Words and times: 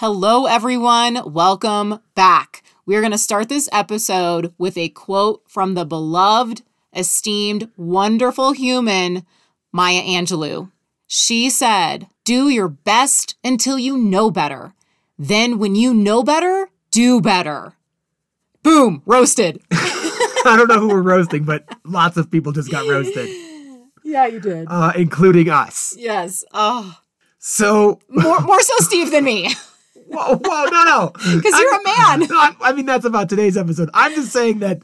Hello, 0.00 0.46
everyone. 0.46 1.20
Welcome 1.26 1.98
back. 2.14 2.62
We're 2.86 3.02
going 3.02 3.12
to 3.12 3.18
start 3.18 3.50
this 3.50 3.68
episode 3.70 4.54
with 4.56 4.78
a 4.78 4.88
quote 4.88 5.42
from 5.46 5.74
the 5.74 5.84
beloved, 5.84 6.62
esteemed, 6.96 7.68
wonderful 7.76 8.52
human, 8.52 9.26
Maya 9.72 10.00
Angelou. 10.00 10.70
She 11.06 11.50
said, 11.50 12.08
Do 12.24 12.48
your 12.48 12.68
best 12.68 13.36
until 13.44 13.78
you 13.78 13.98
know 13.98 14.30
better. 14.30 14.72
Then, 15.18 15.58
when 15.58 15.74
you 15.74 15.92
know 15.92 16.22
better, 16.22 16.70
do 16.90 17.20
better. 17.20 17.74
Boom, 18.62 19.02
roasted. 19.04 19.60
I 19.70 20.54
don't 20.56 20.68
know 20.68 20.80
who 20.80 20.88
we're 20.88 21.02
roasting, 21.02 21.44
but 21.44 21.68
lots 21.84 22.16
of 22.16 22.30
people 22.30 22.52
just 22.52 22.70
got 22.70 22.88
roasted, 22.88 23.28
Yeah, 24.02 24.24
you 24.26 24.40
did. 24.40 24.66
uh, 24.70 24.92
including 24.96 25.50
us. 25.50 25.94
yes. 25.98 26.42
Oh, 26.54 26.96
So, 27.38 28.00
more, 28.08 28.40
more 28.40 28.62
so 28.62 28.74
Steve 28.78 29.10
than 29.10 29.24
me. 29.24 29.50
whoa, 30.10 30.36
whoa, 30.36 30.64
no, 30.64 30.84
no. 30.84 31.12
Because 31.36 31.58
you're 31.58 31.74
a 31.74 31.84
man. 31.84 32.20
No, 32.28 32.36
I, 32.38 32.54
I 32.60 32.72
mean, 32.72 32.86
that's 32.86 33.04
about 33.04 33.28
today's 33.28 33.56
episode. 33.56 33.90
I'm 33.94 34.14
just 34.14 34.32
saying 34.32 34.60
that 34.60 34.80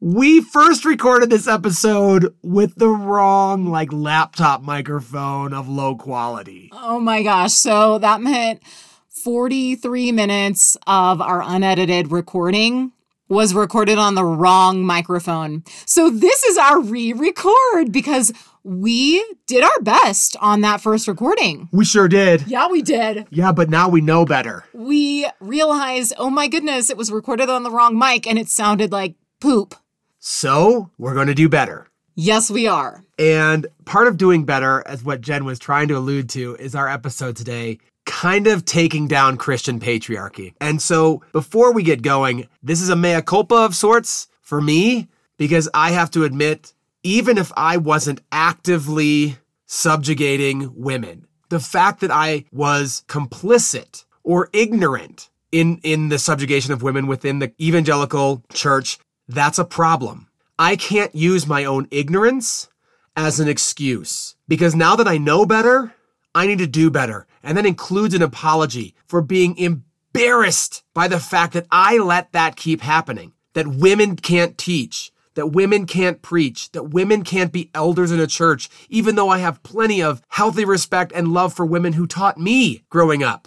we 0.00 0.40
first 0.40 0.84
recorded 0.84 1.30
this 1.30 1.46
episode 1.46 2.34
with 2.42 2.74
the 2.76 2.88
wrong, 2.88 3.66
like, 3.66 3.92
laptop 3.92 4.62
microphone 4.62 5.54
of 5.54 5.68
low 5.68 5.96
quality. 5.96 6.70
Oh 6.72 7.00
my 7.00 7.22
gosh. 7.22 7.52
So 7.54 7.98
that 7.98 8.20
meant 8.20 8.62
43 9.08 10.12
minutes 10.12 10.76
of 10.86 11.20
our 11.20 11.42
unedited 11.42 12.12
recording 12.12 12.92
was 13.28 13.54
recorded 13.54 13.98
on 13.98 14.14
the 14.14 14.24
wrong 14.24 14.84
microphone. 14.84 15.64
So 15.86 16.10
this 16.10 16.44
is 16.44 16.58
our 16.58 16.80
re 16.80 17.12
record 17.12 17.92
because 17.92 18.32
we 18.62 19.24
did 19.46 19.62
our 19.62 19.80
best 19.82 20.36
on 20.40 20.62
that 20.62 20.80
first 20.80 21.06
recording. 21.06 21.68
We 21.72 21.84
sure 21.84 22.08
did. 22.08 22.46
Yeah, 22.46 22.68
we 22.68 22.82
did. 22.82 23.26
Yeah, 23.30 23.52
but 23.52 23.68
now 23.68 23.88
we 23.88 24.00
know 24.00 24.24
better. 24.24 24.64
We 24.72 25.28
realized, 25.40 26.14
oh 26.18 26.30
my 26.30 26.48
goodness, 26.48 26.90
it 26.90 26.96
was 26.96 27.12
recorded 27.12 27.50
on 27.50 27.62
the 27.62 27.70
wrong 27.70 27.98
mic 27.98 28.26
and 28.26 28.38
it 28.38 28.48
sounded 28.48 28.92
like 28.92 29.16
poop. 29.40 29.74
So, 30.18 30.90
we're 30.96 31.12
going 31.12 31.26
to 31.26 31.34
do 31.34 31.50
better. 31.50 31.88
Yes, 32.14 32.50
we 32.50 32.66
are. 32.66 33.02
And 33.18 33.66
part 33.84 34.06
of 34.06 34.16
doing 34.16 34.44
better, 34.44 34.82
as 34.86 35.04
what 35.04 35.20
Jen 35.20 35.44
was 35.44 35.58
trying 35.58 35.88
to 35.88 35.98
allude 35.98 36.30
to, 36.30 36.56
is 36.56 36.74
our 36.74 36.88
episode 36.88 37.36
today 37.36 37.78
kind 38.04 38.46
of 38.46 38.64
taking 38.64 39.08
down 39.08 39.36
Christian 39.36 39.80
patriarchy. 39.80 40.54
And 40.60 40.80
so 40.80 41.22
before 41.32 41.72
we 41.72 41.82
get 41.82 42.02
going, 42.02 42.48
this 42.62 42.80
is 42.80 42.88
a 42.88 42.96
mea 42.96 43.22
culpa 43.22 43.54
of 43.54 43.74
sorts 43.74 44.28
for 44.40 44.60
me, 44.60 45.08
because 45.36 45.68
I 45.74 45.90
have 45.92 46.10
to 46.12 46.24
admit, 46.24 46.74
even 47.02 47.38
if 47.38 47.50
I 47.56 47.76
wasn't 47.76 48.20
actively 48.30 49.38
subjugating 49.66 50.72
women, 50.74 51.26
the 51.48 51.60
fact 51.60 52.00
that 52.00 52.10
I 52.10 52.44
was 52.52 53.04
complicit 53.08 54.04
or 54.22 54.50
ignorant 54.52 55.30
in, 55.52 55.80
in 55.82 56.08
the 56.08 56.18
subjugation 56.18 56.72
of 56.72 56.82
women 56.82 57.06
within 57.06 57.38
the 57.38 57.52
evangelical 57.60 58.42
church, 58.52 58.98
that's 59.28 59.58
a 59.58 59.64
problem. 59.64 60.28
I 60.58 60.76
can't 60.76 61.14
use 61.14 61.46
my 61.46 61.64
own 61.64 61.88
ignorance 61.90 62.68
as 63.16 63.40
an 63.40 63.48
excuse 63.48 64.36
because 64.48 64.74
now 64.74 64.96
that 64.96 65.08
I 65.08 65.18
know 65.18 65.46
better, 65.46 65.94
I 66.34 66.46
need 66.46 66.58
to 66.58 66.66
do 66.66 66.90
better. 66.90 67.26
And 67.42 67.56
that 67.56 67.66
includes 67.66 68.14
an 68.14 68.22
apology 68.22 68.94
for 69.06 69.22
being 69.22 69.56
embarrassed 69.56 70.82
by 70.92 71.06
the 71.06 71.20
fact 71.20 71.52
that 71.52 71.66
I 71.70 71.98
let 71.98 72.32
that 72.32 72.56
keep 72.56 72.80
happening, 72.80 73.32
that 73.52 73.68
women 73.68 74.16
can't 74.16 74.58
teach, 74.58 75.12
that 75.34 75.48
women 75.48 75.86
can't 75.86 76.22
preach, 76.22 76.72
that 76.72 76.90
women 76.90 77.22
can't 77.22 77.52
be 77.52 77.70
elders 77.72 78.10
in 78.10 78.18
a 78.18 78.26
church, 78.26 78.68
even 78.88 79.14
though 79.14 79.28
I 79.28 79.38
have 79.38 79.62
plenty 79.62 80.02
of 80.02 80.22
healthy 80.28 80.64
respect 80.64 81.12
and 81.14 81.28
love 81.28 81.54
for 81.54 81.64
women 81.64 81.92
who 81.92 82.06
taught 82.06 82.38
me 82.38 82.82
growing 82.90 83.22
up. 83.22 83.46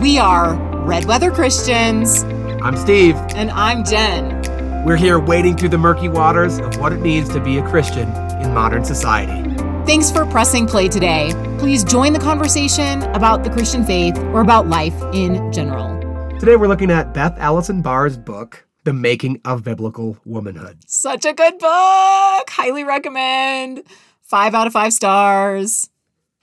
We 0.00 0.18
are 0.18 0.54
Red 0.84 1.04
Weather 1.06 1.30
Christians, 1.30 2.22
I'm 2.62 2.76
Steve. 2.76 3.16
and 3.34 3.50
I'm 3.50 3.84
Jen. 3.84 4.84
We're 4.84 4.96
here 4.96 5.18
wading 5.18 5.56
through 5.56 5.70
the 5.70 5.78
murky 5.78 6.08
waters 6.08 6.58
of 6.58 6.78
what 6.78 6.92
it 6.92 7.00
means 7.00 7.28
to 7.30 7.40
be 7.40 7.58
a 7.58 7.68
Christian 7.68 8.08
in 8.42 8.52
modern 8.52 8.84
society. 8.84 9.53
Thanks 9.86 10.10
for 10.10 10.24
pressing 10.24 10.66
play 10.66 10.88
today. 10.88 11.32
Please 11.58 11.84
join 11.84 12.14
the 12.14 12.18
conversation 12.18 13.02
about 13.14 13.44
the 13.44 13.50
Christian 13.50 13.84
faith 13.84 14.16
or 14.32 14.40
about 14.40 14.66
life 14.66 14.94
in 15.12 15.52
general. 15.52 16.00
Today 16.38 16.56
we're 16.56 16.68
looking 16.68 16.90
at 16.90 17.12
Beth 17.12 17.36
Allison 17.38 17.82
Barr's 17.82 18.16
book, 18.16 18.66
The 18.84 18.94
Making 18.94 19.42
of 19.44 19.62
Biblical 19.62 20.16
Womanhood. 20.24 20.78
Such 20.86 21.26
a 21.26 21.34
good 21.34 21.58
book. 21.58 22.48
Highly 22.48 22.82
recommend. 22.82 23.82
Five 24.22 24.54
out 24.54 24.66
of 24.66 24.72
five 24.72 24.94
stars. 24.94 25.90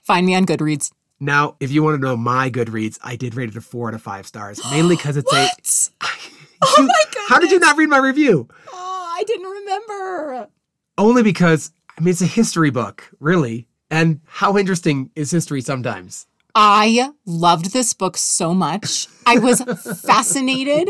Find 0.02 0.24
me 0.24 0.36
on 0.36 0.46
Goodreads. 0.46 0.92
Now, 1.18 1.56
if 1.58 1.72
you 1.72 1.82
want 1.82 2.00
to 2.00 2.06
know 2.06 2.16
my 2.16 2.48
Goodreads, 2.48 3.00
I 3.02 3.16
did 3.16 3.34
rate 3.34 3.48
it 3.48 3.56
a 3.56 3.60
four 3.60 3.88
out 3.88 3.94
of 3.94 4.02
five 4.02 4.24
stars, 4.24 4.60
mainly 4.70 4.94
because 4.94 5.16
it's 5.16 5.32
a. 5.32 5.48
What? 6.00 6.18
Oh 6.64 6.74
my 6.78 7.04
goodness. 7.06 7.28
How 7.28 7.40
did 7.40 7.50
you 7.50 7.58
not 7.58 7.76
read 7.76 7.88
my 7.88 7.98
review? 7.98 8.46
Oh, 8.72 9.14
I 9.18 9.24
didn't 9.24 9.50
remember. 9.50 10.48
Only 10.96 11.24
because, 11.24 11.72
I 12.02 12.04
mean, 12.04 12.10
it's 12.10 12.20
a 12.20 12.26
history 12.26 12.70
book, 12.70 13.08
really. 13.20 13.68
And 13.88 14.22
how 14.26 14.58
interesting 14.58 15.12
is 15.14 15.30
history 15.30 15.60
sometimes? 15.60 16.26
I 16.52 17.10
loved 17.24 17.72
this 17.72 17.94
book 17.94 18.16
so 18.16 18.52
much. 18.52 19.06
I 19.24 19.38
was 19.38 19.60
fascinated. 20.04 20.88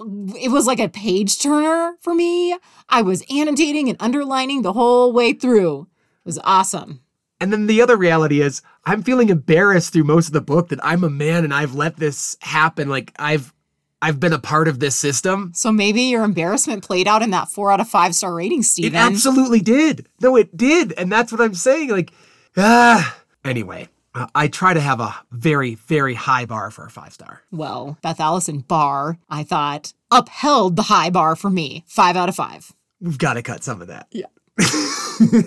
It 0.00 0.50
was 0.50 0.66
like 0.66 0.80
a 0.80 0.88
page 0.88 1.38
turner 1.38 1.94
for 2.00 2.12
me. 2.12 2.58
I 2.88 3.02
was 3.02 3.22
annotating 3.30 3.88
and 3.88 3.96
underlining 4.00 4.62
the 4.62 4.72
whole 4.72 5.12
way 5.12 5.32
through. 5.32 5.82
It 5.82 6.26
was 6.26 6.40
awesome. 6.42 7.02
And 7.40 7.52
then 7.52 7.68
the 7.68 7.80
other 7.80 7.96
reality 7.96 8.40
is, 8.40 8.62
I'm 8.84 9.04
feeling 9.04 9.28
embarrassed 9.28 9.92
through 9.92 10.02
most 10.02 10.26
of 10.26 10.32
the 10.32 10.40
book 10.40 10.70
that 10.70 10.84
I'm 10.84 11.04
a 11.04 11.08
man 11.08 11.44
and 11.44 11.54
I've 11.54 11.76
let 11.76 11.98
this 11.98 12.36
happen. 12.40 12.88
Like 12.88 13.12
I've, 13.16 13.54
I've 14.02 14.18
been 14.18 14.32
a 14.32 14.38
part 14.38 14.66
of 14.68 14.80
this 14.80 14.96
system. 14.96 15.52
So 15.54 15.70
maybe 15.70 16.02
your 16.02 16.24
embarrassment 16.24 16.82
played 16.84 17.06
out 17.06 17.22
in 17.22 17.30
that 17.30 17.48
four 17.50 17.70
out 17.70 17.80
of 17.80 17.88
five 17.88 18.14
star 18.14 18.34
rating, 18.34 18.64
It 18.78 18.94
absolutely 18.94 19.60
did. 19.60 20.06
No, 20.20 20.36
it 20.36 20.56
did. 20.56 20.92
And 20.92 21.12
that's 21.12 21.30
what 21.32 21.40
I'm 21.40 21.54
saying. 21.54 21.90
Like, 21.90 22.12
ah. 22.56 23.18
Anyway, 23.44 23.88
uh, 24.14 24.26
I 24.34 24.48
try 24.48 24.74
to 24.74 24.80
have 24.80 25.00
a 25.00 25.14
very, 25.30 25.74
very 25.74 26.14
high 26.14 26.46
bar 26.46 26.70
for 26.70 26.86
a 26.86 26.90
five 26.90 27.12
star. 27.12 27.42
well, 27.50 27.98
Beth 28.02 28.20
Allison 28.20 28.60
Barr, 28.60 29.18
I 29.28 29.42
thought, 29.44 29.92
upheld 30.10 30.76
the 30.76 30.82
high 30.84 31.10
bar 31.10 31.36
for 31.36 31.50
me. 31.50 31.84
Five 31.86 32.16
out 32.16 32.28
of 32.28 32.34
five. 32.36 32.72
We've 33.00 33.18
got 33.18 33.34
to 33.34 33.42
cut 33.42 33.62
some 33.64 33.80
of 33.82 33.88
that. 33.88 34.08
Yeah. 34.10 34.26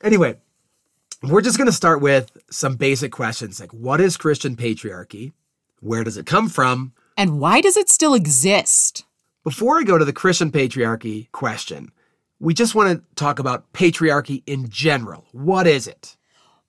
Anyway, 0.00 0.36
we're 1.24 1.40
just 1.40 1.58
going 1.58 1.66
to 1.66 1.72
start 1.72 2.00
with 2.00 2.30
some 2.50 2.76
basic 2.76 3.10
questions 3.10 3.58
like 3.58 3.72
what 3.74 4.00
is 4.00 4.16
Christian 4.16 4.54
patriarchy? 4.54 5.32
Where 5.80 6.04
does 6.04 6.16
it 6.16 6.24
come 6.24 6.48
from? 6.48 6.92
And 7.18 7.40
why 7.40 7.60
does 7.60 7.76
it 7.76 7.88
still 7.88 8.14
exist? 8.14 9.04
Before 9.42 9.80
I 9.80 9.82
go 9.82 9.98
to 9.98 10.04
the 10.04 10.12
Christian 10.12 10.52
patriarchy 10.52 11.30
question, 11.32 11.90
we 12.38 12.54
just 12.54 12.76
want 12.76 12.96
to 12.96 13.04
talk 13.16 13.40
about 13.40 13.72
patriarchy 13.72 14.44
in 14.46 14.68
general. 14.68 15.26
What 15.32 15.66
is 15.66 15.88
it? 15.88 16.16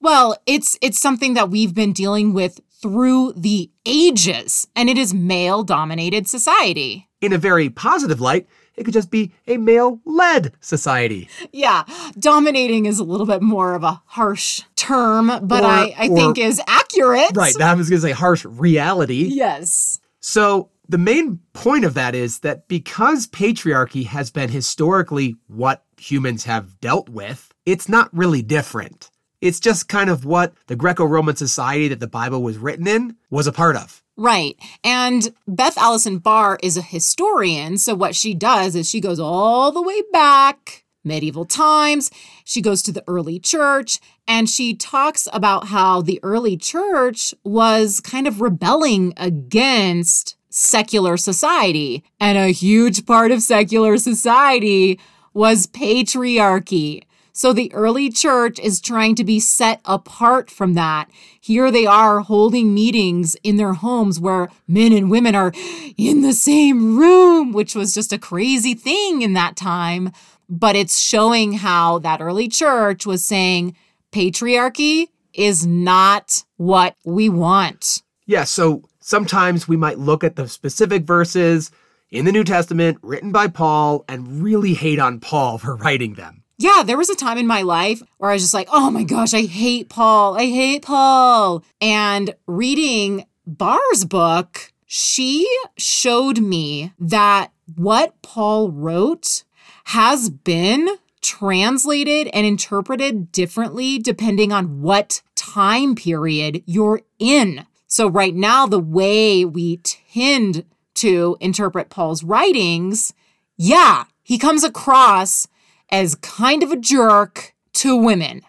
Well, 0.01 0.35
it's 0.47 0.75
it's 0.81 0.97
something 0.99 1.35
that 1.35 1.51
we've 1.51 1.75
been 1.75 1.93
dealing 1.93 2.33
with 2.33 2.61
through 2.81 3.33
the 3.33 3.69
ages, 3.85 4.65
and 4.75 4.89
it 4.89 4.97
is 4.97 5.13
male 5.13 5.61
dominated 5.61 6.27
society. 6.27 7.07
In 7.21 7.31
a 7.31 7.37
very 7.37 7.69
positive 7.69 8.19
light, 8.19 8.47
it 8.75 8.85
could 8.85 8.93
just 8.93 9.11
be 9.11 9.31
a 9.45 9.57
male 9.57 9.99
led 10.03 10.53
society. 10.61 11.29
Yeah, 11.51 11.83
dominating 12.17 12.87
is 12.87 12.97
a 12.97 13.03
little 13.03 13.27
bit 13.27 13.43
more 13.43 13.75
of 13.75 13.83
a 13.83 14.01
harsh 14.05 14.63
term, 14.75 15.27
but 15.43 15.63
Or- 15.63 15.67
I, 15.67 15.93
I 15.95 16.07
think 16.07 16.39
is 16.39 16.59
accurate. 16.65 17.35
Right, 17.35 17.53
I 17.61 17.75
was 17.75 17.87
going 17.87 18.01
to 18.01 18.07
say 18.07 18.13
harsh 18.13 18.45
reality. 18.45 19.27
Yes. 19.31 19.99
So, 20.29 20.69
the 20.87 20.99
main 20.99 21.39
point 21.53 21.85
of 21.85 21.95
that 21.95 22.13
is 22.13 22.41
that 22.41 22.67
because 22.67 23.25
patriarchy 23.25 24.05
has 24.05 24.29
been 24.29 24.49
historically 24.49 25.37
what 25.47 25.85
humans 25.97 26.43
have 26.43 26.79
dealt 26.79 27.09
with, 27.09 27.51
it's 27.65 27.89
not 27.89 28.15
really 28.15 28.43
different. 28.43 29.09
It's 29.41 29.59
just 29.59 29.87
kind 29.87 30.07
of 30.07 30.25
what 30.25 30.53
the 30.67 30.75
Greco 30.75 31.03
Roman 31.03 31.35
society 31.35 31.87
that 31.87 31.99
the 31.99 32.05
Bible 32.05 32.43
was 32.43 32.59
written 32.59 32.87
in 32.87 33.15
was 33.31 33.47
a 33.47 33.51
part 33.51 33.75
of. 33.75 34.03
Right. 34.17 34.55
And 34.83 35.33
Beth 35.47 35.79
Allison 35.79 36.19
Barr 36.19 36.59
is 36.61 36.77
a 36.77 36.83
historian. 36.83 37.79
So 37.79 37.95
what 37.95 38.15
she 38.15 38.35
does 38.35 38.75
is 38.75 38.87
she 38.87 39.01
goes 39.01 39.19
all 39.19 39.71
the 39.71 39.81
way 39.81 40.03
back, 40.13 40.85
medieval 41.09 41.43
times. 41.43 42.09
She 42.45 42.61
goes 42.61 42.81
to 42.83 42.93
the 42.93 43.03
early 43.05 43.39
church 43.39 43.99
and 44.27 44.47
she 44.47 44.73
talks 44.73 45.27
about 45.33 45.67
how 45.67 46.01
the 46.01 46.21
early 46.23 46.55
church 46.55 47.33
was 47.43 47.99
kind 47.99 48.27
of 48.27 48.39
rebelling 48.39 49.13
against 49.17 50.37
secular 50.49 51.17
society. 51.17 52.03
And 52.19 52.37
a 52.37 52.53
huge 52.53 53.05
part 53.05 53.31
of 53.31 53.41
secular 53.41 53.97
society 53.97 54.99
was 55.33 55.67
patriarchy. 55.67 57.03
So 57.31 57.53
the 57.53 57.73
early 57.73 58.09
church 58.09 58.59
is 58.59 58.81
trying 58.81 59.15
to 59.15 59.23
be 59.23 59.39
set 59.39 59.79
apart 59.85 60.51
from 60.51 60.73
that. 60.73 61.09
Here 61.39 61.71
they 61.71 61.85
are 61.85 62.19
holding 62.19 62.73
meetings 62.73 63.37
in 63.43 63.55
their 63.55 63.73
homes 63.73 64.19
where 64.19 64.49
men 64.67 64.91
and 64.91 65.09
women 65.09 65.35
are 65.35 65.53
in 65.95 66.21
the 66.21 66.33
same 66.33 66.97
room, 66.97 67.53
which 67.53 67.75
was 67.75 67.93
just 67.93 68.11
a 68.11 68.17
crazy 68.17 68.73
thing 68.73 69.21
in 69.21 69.33
that 69.33 69.55
time. 69.55 70.11
But 70.49 70.75
it's 70.75 70.99
showing 70.99 71.53
how 71.53 71.99
that 71.99 72.21
early 72.21 72.47
church 72.47 73.05
was 73.05 73.23
saying 73.23 73.75
patriarchy 74.11 75.07
is 75.33 75.65
not 75.65 76.43
what 76.57 76.95
we 77.05 77.29
want. 77.29 78.01
Yeah, 78.25 78.43
so 78.43 78.83
sometimes 78.99 79.67
we 79.67 79.77
might 79.77 79.99
look 79.99 80.23
at 80.23 80.35
the 80.35 80.47
specific 80.47 81.03
verses 81.03 81.71
in 82.11 82.25
the 82.25 82.31
New 82.31 82.43
Testament 82.43 82.97
written 83.01 83.31
by 83.31 83.47
Paul 83.47 84.03
and 84.07 84.41
really 84.41 84.73
hate 84.73 84.99
on 84.99 85.19
Paul 85.19 85.57
for 85.57 85.75
writing 85.77 86.15
them. 86.15 86.43
Yeah, 86.57 86.83
there 86.85 86.97
was 86.97 87.09
a 87.09 87.15
time 87.15 87.37
in 87.37 87.47
my 87.47 87.61
life 87.61 88.01
where 88.17 88.31
I 88.31 88.33
was 88.33 88.43
just 88.43 88.53
like, 88.53 88.67
oh 88.71 88.91
my 88.91 89.03
gosh, 89.03 89.33
I 89.33 89.43
hate 89.43 89.87
Paul. 89.87 90.37
I 90.37 90.45
hate 90.47 90.81
Paul. 90.81 91.63
And 91.79 92.35
reading 92.47 93.25
Barr's 93.47 94.03
book, 94.03 94.73
she 94.85 95.49
showed 95.77 96.39
me 96.39 96.91
that 96.99 97.51
what 97.75 98.21
Paul 98.21 98.71
wrote 98.71 99.43
has 99.89 100.29
been 100.29 100.87
translated 101.19 102.29
and 102.31 102.45
interpreted 102.45 103.31
differently 103.31 103.97
depending 103.97 104.51
on 104.51 104.83
what 104.83 105.23
time 105.33 105.95
period 105.95 106.61
you're 106.67 107.01
in. 107.17 107.65
So, 107.87 108.07
right 108.07 108.35
now, 108.35 108.67
the 108.67 108.79
way 108.79 109.43
we 109.45 109.77
tend 109.77 110.63
to 110.93 111.37
interpret 111.39 111.89
Paul's 111.89 112.23
writings, 112.23 113.15
yeah, 113.57 114.03
he 114.21 114.37
comes 114.37 114.63
across 114.63 115.47
as 115.89 116.13
kind 116.13 116.61
of 116.61 116.71
a 116.71 116.77
jerk 116.77 117.55
to 117.73 117.95
women. 117.95 118.43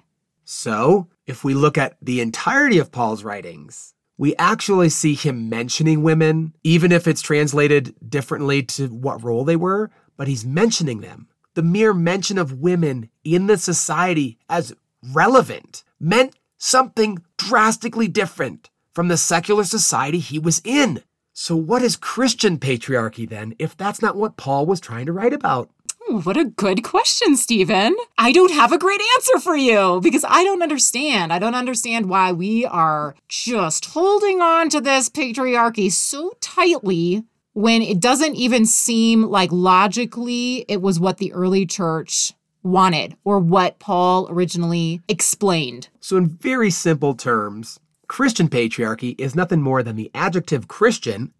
So, 0.45 1.09
if 1.27 1.43
we 1.43 1.55
look 1.55 1.79
at 1.79 1.97
the 2.03 2.21
entirety 2.21 2.79
of 2.79 2.93
Paul's 2.93 3.25
writings, 3.25 3.95
we 4.19 4.37
actually 4.37 4.91
see 4.91 5.15
him 5.15 5.49
mentioning 5.49 6.03
women, 6.03 6.53
even 6.65 6.93
if 6.93 7.09
it's 7.09 7.23
translated 7.23 7.95
differently 8.07 8.63
to 8.65 8.89
what 8.89 9.25
role 9.25 9.47
they 9.47 9.57
were, 9.57 9.91
but 10.19 10.29
he's 10.29 10.45
mentioning 10.45 11.01
them. 11.01 11.29
The 11.55 11.63
mere 11.63 11.93
mention 11.93 12.39
of 12.39 12.61
women 12.61 13.11
in 13.25 13.47
the 13.47 13.59
society 13.59 14.39
as 14.49 14.73
relevant 15.13 15.83
meant 15.99 16.35
something 16.59 17.19
drastically 17.37 18.09
different 18.09 18.71
from 18.95 19.09
the 19.09 19.17
secular 19.17 19.65
society 19.65 20.19
he 20.19 20.39
was 20.39 20.61
in. 20.65 21.03
So, 21.33 21.57
what 21.57 21.83
is 21.83 21.97
Christian 21.97 22.59
patriarchy 22.59 23.29
then, 23.29 23.55
if 23.59 23.77
that's 23.77 24.03
not 24.03 24.17
what 24.17 24.37
Paul 24.37 24.67
was 24.67 24.81
trying 24.81 25.07
to 25.07 25.13
write 25.13 25.33
about? 25.33 25.71
Hmm, 26.03 26.21
what 26.21 26.37
a 26.37 26.45
good 26.45 26.83
question, 26.83 27.37
Stephen. 27.37 27.97
I 28.19 28.33
don't 28.33 28.53
have 28.53 28.73
a 28.73 28.79
great 28.79 29.01
answer 29.17 29.39
for 29.39 29.57
you 29.57 30.01
because 30.03 30.25
I 30.29 30.45
don't 30.45 30.63
understand. 30.63 31.33
I 31.33 31.39
don't 31.39 31.55
understand 31.55 32.09
why 32.09 32.33
we 32.33 32.67
are 32.67 33.15
just 33.29 33.87
holding 33.87 34.41
on 34.41 34.69
to 34.71 34.81
this 34.81 35.09
patriarchy 35.09 35.91
so 35.91 36.33
tightly 36.41 37.25
when 37.53 37.83
it 37.83 38.01
doesn't 38.01 38.37
even 38.37 38.65
seem 38.67 39.23
like 39.25 39.51
logically 39.53 40.65
it 40.69 40.81
was 40.81 41.01
what 41.01 41.19
the 41.19 41.33
early 41.33 41.67
church 41.67 42.33
wanted 42.63 43.17
or 43.25 43.39
what 43.39 43.79
Paul 43.79 44.29
originally 44.31 45.01
explained. 45.09 45.89
So, 46.01 46.17
in 46.17 46.29
very 46.29 46.71
simple 46.71 47.15
terms, 47.15 47.81
Christian 48.07 48.49
patriarchy 48.49 49.19
is 49.21 49.35
nothing 49.35 49.63
more 49.63 49.83
than 49.83 49.97
the 49.97 50.11
adjective 50.15 50.69
Christian 50.69 51.33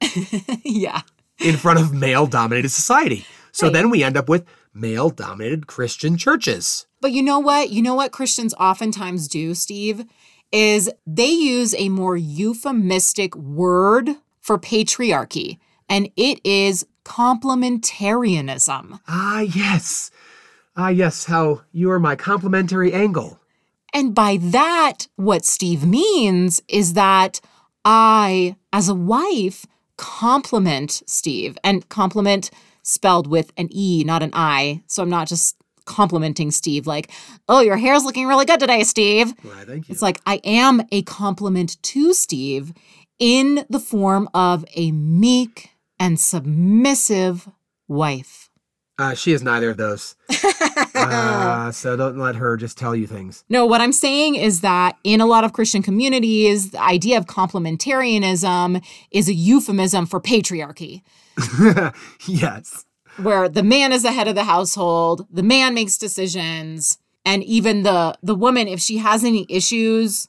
yeah. 0.64 1.02
in 1.38 1.56
front 1.56 1.80
of 1.80 1.92
male 1.92 2.26
dominated 2.26 2.70
society. 2.70 3.26
So 3.52 3.66
Right. 3.66 3.72
then 3.74 3.90
we 3.90 4.02
end 4.02 4.16
up 4.16 4.28
with 4.28 4.46
male 4.72 5.10
dominated 5.10 5.66
Christian 5.66 6.16
churches. 6.16 6.86
But 7.00 7.12
you 7.12 7.22
know 7.22 7.38
what? 7.38 7.70
You 7.70 7.82
know 7.82 7.94
what 7.94 8.12
Christians 8.12 8.54
oftentimes 8.54 9.28
do, 9.28 9.54
Steve, 9.54 10.04
is 10.50 10.90
they 11.06 11.30
use 11.30 11.74
a 11.74 11.88
more 11.88 12.16
euphemistic 12.16 13.34
word 13.36 14.10
for 14.42 14.58
patriarchy, 14.58 15.58
and 15.88 16.10
it 16.16 16.40
is 16.44 16.84
complementarianism. 17.04 19.00
Ah, 19.08 19.40
yes. 19.40 20.10
Ah, 20.76 20.88
yes, 20.88 21.24
how 21.26 21.62
you 21.72 21.90
are 21.90 22.00
my 22.00 22.16
complementary 22.16 22.92
angle. 22.92 23.38
And 23.94 24.14
by 24.14 24.38
that, 24.40 25.06
what 25.16 25.44
Steve 25.44 25.86
means 25.86 26.62
is 26.68 26.94
that 26.94 27.40
I, 27.84 28.56
as 28.72 28.88
a 28.88 28.94
wife, 28.94 29.66
complement 29.96 31.02
Steve 31.06 31.58
and 31.62 31.88
complement 31.88 32.50
spelled 32.82 33.26
with 33.26 33.52
an 33.56 33.68
E, 33.70 34.02
not 34.04 34.22
an 34.22 34.30
I. 34.32 34.82
So 34.86 35.02
I'm 35.02 35.10
not 35.10 35.28
just 35.28 35.56
complimenting 35.84 36.50
Steve 36.50 36.86
like, 36.86 37.10
oh, 37.48 37.60
your 37.60 37.76
hair's 37.76 38.04
looking 38.04 38.26
really 38.26 38.46
good 38.46 38.60
today, 38.60 38.82
Steve. 38.82 39.34
Why, 39.42 39.64
thank 39.64 39.88
you. 39.88 39.92
It's 39.92 40.02
like 40.02 40.20
I 40.26 40.40
am 40.44 40.82
a 40.90 41.02
complement 41.02 41.82
to 41.82 42.14
Steve 42.14 42.72
in 43.22 43.64
the 43.70 43.78
form 43.78 44.28
of 44.34 44.64
a 44.74 44.90
meek 44.90 45.70
and 46.00 46.18
submissive 46.18 47.48
wife. 47.86 48.50
Uh, 48.98 49.14
she 49.14 49.30
is 49.30 49.44
neither 49.44 49.70
of 49.70 49.76
those. 49.76 50.16
Uh, 50.94 51.72
so 51.72 51.96
don't 51.96 52.16
let 52.16 52.36
her 52.36 52.56
just 52.56 52.78
tell 52.78 52.94
you 52.94 53.08
things. 53.08 53.44
No, 53.48 53.66
what 53.66 53.80
I'm 53.80 53.92
saying 53.92 54.36
is 54.36 54.60
that 54.60 54.96
in 55.02 55.20
a 55.20 55.26
lot 55.26 55.42
of 55.42 55.52
Christian 55.52 55.82
communities, 55.82 56.70
the 56.70 56.80
idea 56.80 57.18
of 57.18 57.26
complementarianism 57.26 58.84
is 59.10 59.28
a 59.28 59.34
euphemism 59.34 60.06
for 60.06 60.20
patriarchy, 60.20 61.02
yes. 62.28 62.84
where 63.20 63.48
the 63.48 63.64
man 63.64 63.90
is 63.90 64.04
the 64.04 64.12
head 64.12 64.28
of 64.28 64.36
the 64.36 64.44
household, 64.44 65.26
the 65.28 65.42
man 65.42 65.74
makes 65.74 65.98
decisions, 65.98 66.98
and 67.24 67.42
even 67.42 67.82
the 67.82 68.16
the 68.22 68.36
woman 68.36 68.68
if 68.68 68.78
she 68.78 68.98
has 68.98 69.24
any 69.24 69.44
issues, 69.48 70.28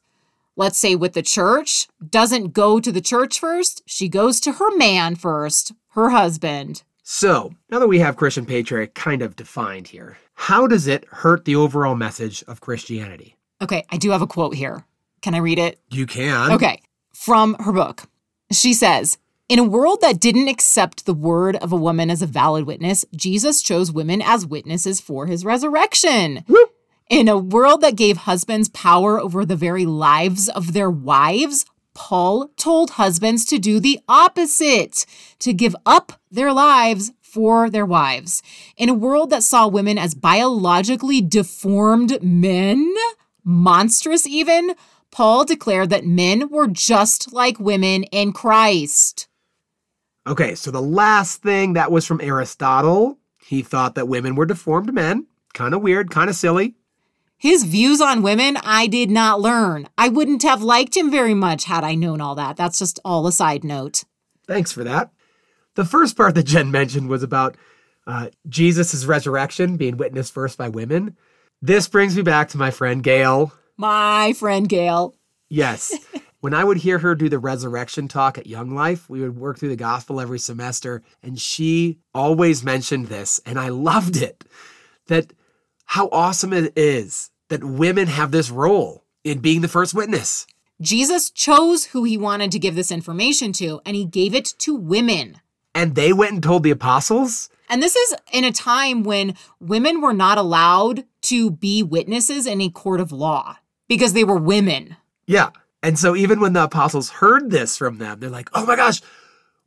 let's 0.55 0.77
say 0.77 0.95
with 0.95 1.13
the 1.13 1.21
church, 1.21 1.87
doesn't 2.07 2.53
go 2.53 2.79
to 2.79 2.91
the 2.91 3.01
church 3.01 3.39
first, 3.39 3.81
she 3.85 4.07
goes 4.07 4.39
to 4.41 4.53
her 4.53 4.75
man 4.77 5.15
first, 5.15 5.71
her 5.89 6.09
husband. 6.09 6.83
So, 7.03 7.53
now 7.69 7.79
that 7.79 7.87
we 7.87 7.99
have 7.99 8.15
Christian 8.15 8.45
patriarchy 8.45 8.93
kind 8.93 9.21
of 9.21 9.35
defined 9.35 9.89
here, 9.89 10.17
how 10.35 10.67
does 10.67 10.87
it 10.87 11.05
hurt 11.05 11.45
the 11.45 11.55
overall 11.55 11.95
message 11.95 12.43
of 12.47 12.61
Christianity? 12.61 13.35
Okay, 13.61 13.83
I 13.89 13.97
do 13.97 14.11
have 14.11 14.21
a 14.21 14.27
quote 14.27 14.55
here. 14.55 14.85
Can 15.21 15.35
I 15.35 15.39
read 15.39 15.59
it? 15.59 15.79
You 15.89 16.05
can. 16.05 16.51
Okay, 16.51 16.81
from 17.13 17.55
her 17.55 17.71
book. 17.71 18.03
She 18.51 18.73
says, 18.73 19.17
in 19.49 19.59
a 19.59 19.63
world 19.63 19.99
that 20.01 20.19
didn't 20.19 20.47
accept 20.47 21.05
the 21.05 21.13
word 21.13 21.57
of 21.57 21.71
a 21.71 21.77
woman 21.77 22.09
as 22.09 22.21
a 22.21 22.27
valid 22.27 22.65
witness, 22.65 23.03
Jesus 23.15 23.61
chose 23.61 23.91
women 23.91 24.21
as 24.21 24.45
witnesses 24.45 25.01
for 25.01 25.27
his 25.27 25.43
resurrection. 25.43 26.43
Woo. 26.47 26.65
In 27.09 27.27
a 27.27 27.37
world 27.37 27.81
that 27.81 27.95
gave 27.95 28.17
husbands 28.17 28.69
power 28.69 29.19
over 29.19 29.45
the 29.45 29.55
very 29.55 29.85
lives 29.85 30.49
of 30.49 30.73
their 30.73 30.89
wives, 30.89 31.65
Paul 31.93 32.49
told 32.57 32.91
husbands 32.91 33.45
to 33.45 33.59
do 33.59 33.79
the 33.79 33.99
opposite, 34.07 35.05
to 35.39 35.53
give 35.53 35.75
up 35.85 36.13
their 36.31 36.51
lives 36.51 37.11
for 37.21 37.69
their 37.69 37.85
wives. 37.85 38.41
In 38.77 38.89
a 38.89 38.93
world 38.93 39.29
that 39.31 39.43
saw 39.43 39.67
women 39.67 39.97
as 39.97 40.13
biologically 40.13 41.21
deformed 41.21 42.21
men, 42.23 42.93
monstrous 43.43 44.25
even, 44.25 44.73
Paul 45.11 45.45
declared 45.45 45.89
that 45.91 46.05
men 46.05 46.49
were 46.49 46.67
just 46.67 47.33
like 47.33 47.59
women 47.59 48.03
in 48.05 48.33
Christ. 48.33 49.27
Okay, 50.25 50.55
so 50.55 50.71
the 50.71 50.81
last 50.81 51.43
thing 51.43 51.73
that 51.73 51.91
was 51.91 52.05
from 52.05 52.21
Aristotle. 52.21 53.19
He 53.45 53.61
thought 53.61 53.95
that 53.95 54.07
women 54.07 54.35
were 54.35 54.45
deformed 54.45 54.93
men. 54.93 55.27
Kind 55.53 55.73
of 55.73 55.81
weird, 55.81 56.09
kind 56.09 56.29
of 56.29 56.35
silly. 56.35 56.75
His 57.43 57.65
views 57.65 57.99
on 57.99 58.21
women, 58.21 58.55
I 58.63 58.87
did 58.87 59.11
not 59.11 59.41
learn. 59.41 59.89
I 59.97 60.07
wouldn't 60.07 60.43
have 60.43 60.61
liked 60.61 60.95
him 60.95 61.11
very 61.11 61.33
much 61.33 61.65
had 61.65 61.83
I 61.83 61.93
known 61.93 62.21
all 62.21 62.35
that. 62.35 62.55
That's 62.55 62.79
just 62.79 63.01
all 63.03 63.27
a 63.27 63.33
side 63.33 63.65
note. 63.65 64.05
Thanks 64.47 64.71
for 64.71 64.85
that. 64.85 65.11
The 65.75 65.83
first 65.83 66.15
part 66.15 66.35
that 66.35 66.45
Jen 66.45 66.71
mentioned 66.71 67.09
was 67.09 67.21
about 67.21 67.57
uh, 68.07 68.29
Jesus' 68.47 69.03
resurrection 69.03 69.75
being 69.75 69.97
witnessed 69.97 70.33
first 70.33 70.57
by 70.57 70.69
women. 70.69 71.17
This 71.61 71.89
brings 71.89 72.15
me 72.15 72.21
back 72.21 72.47
to 72.47 72.57
my 72.57 72.71
friend 72.71 73.03
Gail. 73.03 73.51
My 73.75 74.31
friend 74.31 74.69
Gail. 74.69 75.13
Yes. 75.49 75.93
when 76.39 76.53
I 76.53 76.63
would 76.63 76.77
hear 76.77 76.99
her 76.99 77.13
do 77.13 77.27
the 77.27 77.39
resurrection 77.39 78.07
talk 78.07 78.37
at 78.37 78.47
Young 78.47 78.73
Life, 78.73 79.09
we 79.09 79.19
would 79.19 79.37
work 79.37 79.59
through 79.59 79.67
the 79.67 79.75
gospel 79.75 80.21
every 80.21 80.39
semester, 80.39 81.03
and 81.21 81.37
she 81.37 81.99
always 82.13 82.63
mentioned 82.63 83.07
this, 83.07 83.41
and 83.45 83.59
I 83.59 83.67
loved 83.67 84.15
it. 84.15 84.45
That 85.07 85.33
how 85.87 86.07
awesome 86.13 86.53
it 86.53 86.71
is 86.77 87.31
that 87.53 87.63
women 87.63 88.07
have 88.07 88.31
this 88.31 88.49
role 88.49 89.05
in 89.23 89.37
being 89.37 89.61
the 89.61 89.67
first 89.67 89.93
witness. 89.93 90.47
Jesus 90.81 91.29
chose 91.29 91.85
who 91.85 92.03
he 92.03 92.17
wanted 92.17 92.51
to 92.51 92.57
give 92.57 92.73
this 92.73 92.91
information 92.91 93.53
to, 93.53 93.79
and 93.85 93.95
he 93.95 94.05
gave 94.05 94.33
it 94.33 94.55
to 94.57 94.75
women. 94.75 95.39
And 95.75 95.93
they 95.93 96.11
went 96.13 96.33
and 96.33 96.41
told 96.41 96.63
the 96.63 96.71
apostles? 96.71 97.51
And 97.69 97.81
this 97.81 97.95
is 97.95 98.15
in 98.31 98.43
a 98.43 98.51
time 98.51 99.03
when 99.03 99.35
women 99.59 100.01
were 100.01 100.13
not 100.13 100.39
allowed 100.39 101.05
to 101.23 101.51
be 101.51 101.83
witnesses 101.83 102.47
in 102.47 102.59
a 102.59 102.71
court 102.71 102.99
of 102.99 103.11
law 103.11 103.57
because 103.87 104.13
they 104.13 104.23
were 104.23 104.35
women. 104.35 104.97
Yeah. 105.27 105.51
And 105.83 105.99
so 105.99 106.15
even 106.15 106.39
when 106.39 106.53
the 106.53 106.63
apostles 106.63 107.11
heard 107.11 107.51
this 107.51 107.77
from 107.77 107.99
them, 107.99 108.19
they're 108.19 108.31
like, 108.31 108.49
oh 108.53 108.65
my 108.65 108.75
gosh, 108.75 108.99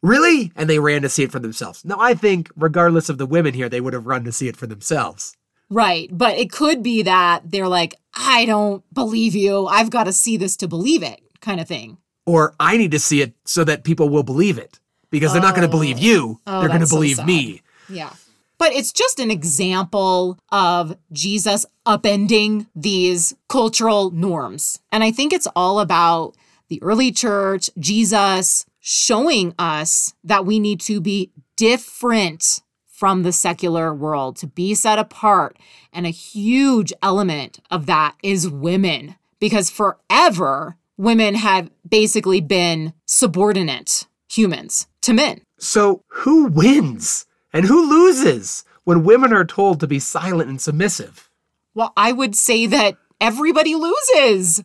really? 0.03 0.51
And 0.57 0.69
they 0.69 0.81
ran 0.81 1.03
to 1.03 1.09
see 1.09 1.23
it 1.23 1.31
for 1.31 1.39
themselves. 1.39 1.85
Now, 1.85 1.99
I 2.01 2.15
think, 2.15 2.51
regardless 2.57 3.09
of 3.09 3.19
the 3.19 3.27
women 3.27 3.55
here, 3.55 3.69
they 3.69 3.81
would 3.81 3.95
have 3.95 4.09
run 4.09 4.25
to 4.25 4.33
see 4.33 4.49
it 4.49 4.57
for 4.57 4.67
themselves. 4.67 5.37
Right. 5.69 6.09
But 6.13 6.39
it 6.39 6.51
could 6.51 6.83
be 6.83 7.03
that 7.03 7.51
they're 7.51 7.69
like, 7.69 7.95
I 8.15 8.45
don't 8.45 8.83
believe 8.95 9.35
you. 9.35 9.67
I've 9.67 9.91
got 9.91 10.05
to 10.05 10.13
see 10.13 10.37
this 10.37 10.57
to 10.59 10.69
believe 10.69 11.03
it, 11.03 11.21
kind 11.41 11.61
of 11.61 11.69
thing. 11.69 11.99
Or 12.25 12.55
I 12.59 12.77
need 12.77 12.91
to 12.93 12.99
see 12.99 13.21
it 13.23 13.35
so 13.45 13.65
that 13.65 13.85
people 13.85 14.09
will 14.09 14.23
believe 14.23 14.59
it 14.59 14.81
because 15.11 15.33
they're 15.33 15.43
not 15.43 15.55
going 15.55 15.67
to 15.67 15.71
believe 15.71 15.99
you. 15.99 16.41
Oh, 16.47 16.59
oh 16.59 16.61
they're 16.61 16.69
going 16.69 16.81
to 16.81 16.85
that's 16.85 16.91
so 16.91 16.97
believe 16.97 17.25
me. 17.25 17.63
Yeah. 17.89 18.11
But 18.59 18.73
it's 18.73 18.93
just 18.93 19.19
an 19.19 19.31
example 19.31 20.39
of 20.51 20.97
Jesus 21.13 21.67
upending 21.85 22.67
these 22.75 23.35
cultural 23.49 24.11
norms. 24.11 24.81
And 24.91 25.05
I 25.05 25.11
think 25.11 25.33
it's 25.33 25.47
all 25.55 25.79
about 25.79 26.35
the 26.69 26.83
early 26.83 27.13
church, 27.13 27.71
Jesus 27.79 28.65
showing 28.81 29.55
us 29.59 30.15
that 30.25 30.47
we 30.47 30.59
need 30.59 30.81
to 30.81 31.01
be 31.01 31.33
different 31.57 32.61
from 32.97 33.25
the 33.25 33.33
secular 33.33 33.93
world, 33.93 34.37
to 34.37 34.47
be 34.47 34.75
set 34.75 34.99
apart. 34.99 35.59
And 35.93 36.07
a 36.07 36.11
huge 36.11 36.95
element 37.03 37.61
of 37.71 37.85
that 37.85 38.15
is 38.23 38.49
women, 38.49 39.17
because 39.39 39.69
forever 39.69 40.79
women 40.97 41.35
have 41.35 41.71
basically 41.87 42.41
been 42.41 42.95
subordinate 43.05 44.07
humans 44.31 44.87
to 45.03 45.13
men. 45.13 45.43
So, 45.59 46.05
who 46.09 46.47
wins 46.47 47.27
and 47.53 47.67
who 47.67 47.87
loses 47.87 48.65
when 48.85 49.05
women 49.05 49.31
are 49.31 49.45
told 49.45 49.79
to 49.81 49.87
be 49.87 49.99
silent 49.99 50.49
and 50.49 50.61
submissive? 50.61 51.31
Well, 51.75 51.93
I 51.99 52.13
would 52.13 52.35
say 52.35 52.65
that 52.65 52.97
everybody 53.21 53.75
loses. 53.75 54.65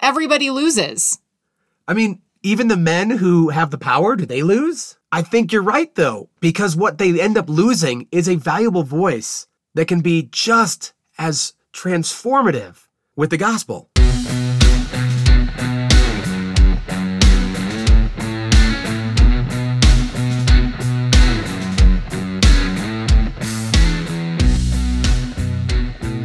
Everybody 0.00 0.50
loses. 0.50 1.18
I 1.88 1.94
mean, 1.94 2.20
even 2.46 2.68
the 2.68 2.76
men 2.76 3.08
who 3.08 3.48
have 3.48 3.70
the 3.70 3.78
power, 3.78 4.14
do 4.14 4.26
they 4.26 4.42
lose? 4.42 4.98
I 5.10 5.22
think 5.22 5.50
you're 5.50 5.62
right, 5.62 5.92
though, 5.94 6.28
because 6.40 6.76
what 6.76 6.98
they 6.98 7.18
end 7.18 7.38
up 7.38 7.48
losing 7.48 8.06
is 8.12 8.28
a 8.28 8.34
valuable 8.34 8.82
voice 8.82 9.46
that 9.72 9.88
can 9.88 10.02
be 10.02 10.28
just 10.30 10.92
as 11.16 11.54
transformative 11.72 12.86
with 13.16 13.30
the 13.30 13.38
gospel. 13.38 13.88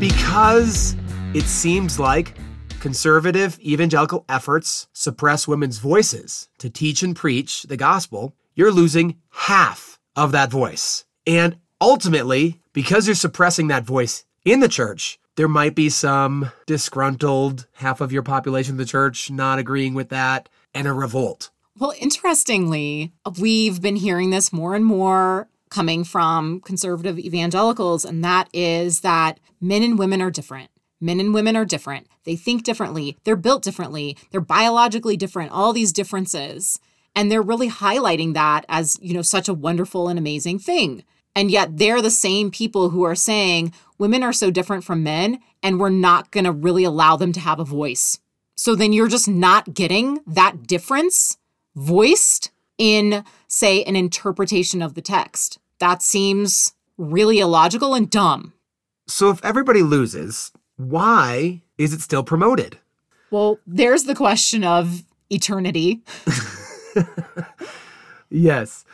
Because 0.02 0.98
it 1.34 1.46
seems 1.46 1.98
like 1.98 2.34
conservative 2.80 3.60
evangelical 3.60 4.26
efforts 4.28 4.88
suppress 4.94 5.48
women's 5.48 5.78
voices 5.78 6.50
to 6.58 6.70
teach 6.70 7.04
and 7.04 7.16
preach 7.16 7.64
the 7.64 7.78
gospel, 7.78 8.36
you're 8.56 8.72
losing 8.72 9.18
half 9.32 10.00
of 10.16 10.32
that 10.32 10.50
voice. 10.50 11.06
And 11.28 11.58
ultimately, 11.80 12.60
because 12.74 13.08
you're 13.08 13.16
suppressing 13.16 13.68
that 13.68 13.84
voice 13.84 14.26
in 14.46 14.60
the 14.62 14.68
church, 14.68 15.20
there 15.36 15.48
might 15.48 15.76
be 15.76 15.90
some 15.90 16.52
disgruntled 16.66 17.68
half 17.74 18.02
of 18.02 18.12
your 18.12 18.24
population 18.24 18.74
of 18.74 18.78
the 18.78 18.86
church 18.86 19.30
not 19.30 19.60
agreeing 19.60 19.94
with 19.94 20.10
that 20.10 20.50
and 20.74 20.88
a 20.88 20.94
revolt. 20.94 21.50
Well, 21.78 21.94
interestingly, 22.00 23.14
we've 23.40 23.82
been 23.82 23.96
hearing 23.96 24.32
this 24.32 24.52
more 24.52 24.76
and 24.76 24.86
more 24.86 25.48
coming 25.70 26.04
from 26.04 26.60
conservative 26.62 27.18
evangelicals, 27.18 28.04
and 28.04 28.24
that 28.24 28.50
is 28.52 29.02
that 29.02 29.40
men 29.62 29.84
and 29.84 29.98
women 29.98 30.22
are 30.22 30.32
different. 30.32 30.72
Men 31.00 31.22
and 31.22 31.34
women 31.34 31.56
are 31.56 31.64
different. 31.64 32.08
They 32.30 32.36
think 32.36 32.64
differently. 32.64 33.18
They're 33.24 33.36
built 33.36 33.64
differently. 33.64 34.16
They're 34.30 34.40
biologically 34.40 35.18
different, 35.18 35.52
all 35.52 35.74
these 35.74 35.92
differences. 35.92 36.80
And 37.16 37.32
they're 37.32 37.42
really 37.42 37.72
highlighting 37.72 38.36
that 38.36 38.66
as 38.70 39.00
you 39.02 39.16
know 39.16 39.24
such 39.24 39.50
a 39.50 39.54
wonderful 39.56 40.08
and 40.08 40.20
amazing 40.20 40.60
thing. 40.60 41.04
And 41.36 41.50
yet 41.50 41.78
they're 41.80 42.04
the 42.04 42.12
same 42.12 42.52
people 42.52 42.92
who 42.92 43.02
are 43.02 43.16
saying 43.16 43.74
women 43.98 44.22
are 44.22 44.32
so 44.32 44.52
different 44.52 44.84
from 44.84 45.02
men 45.02 45.40
and 45.64 45.80
we're 45.80 45.90
not 45.90 46.30
going 46.30 46.44
to 46.44 46.52
really 46.52 46.84
allow 46.84 47.16
them 47.16 47.32
to 47.32 47.40
have 47.40 47.60
a 47.60 47.66
voice. 47.66 48.20
So 48.54 48.76
then 48.76 48.94
you're 48.94 49.08
just 49.08 49.28
not 49.28 49.74
getting 49.74 50.20
that 50.28 50.68
difference 50.68 51.36
voiced 51.76 52.52
in 52.78 53.24
say 53.48 53.84
an 53.86 53.96
interpretation 53.96 54.84
of 54.84 54.94
the 54.94 55.02
text. 55.02 55.58
That 55.80 56.04
seems 56.04 56.76
really 56.96 57.40
illogical 57.40 57.96
and 57.96 58.08
dumb. 58.08 58.54
So 59.08 59.32
if 59.32 59.44
everybody 59.44 59.82
loses 59.82 60.52
why 60.78 61.64
is 61.80 61.94
it 61.94 62.02
still 62.02 62.24
promoted 62.24 62.78
well 63.32 63.58
there's 63.66 64.04
the 64.04 64.14
question 64.16 64.64
of 64.64 65.02
eternity 65.32 66.04
yes. 68.30 68.86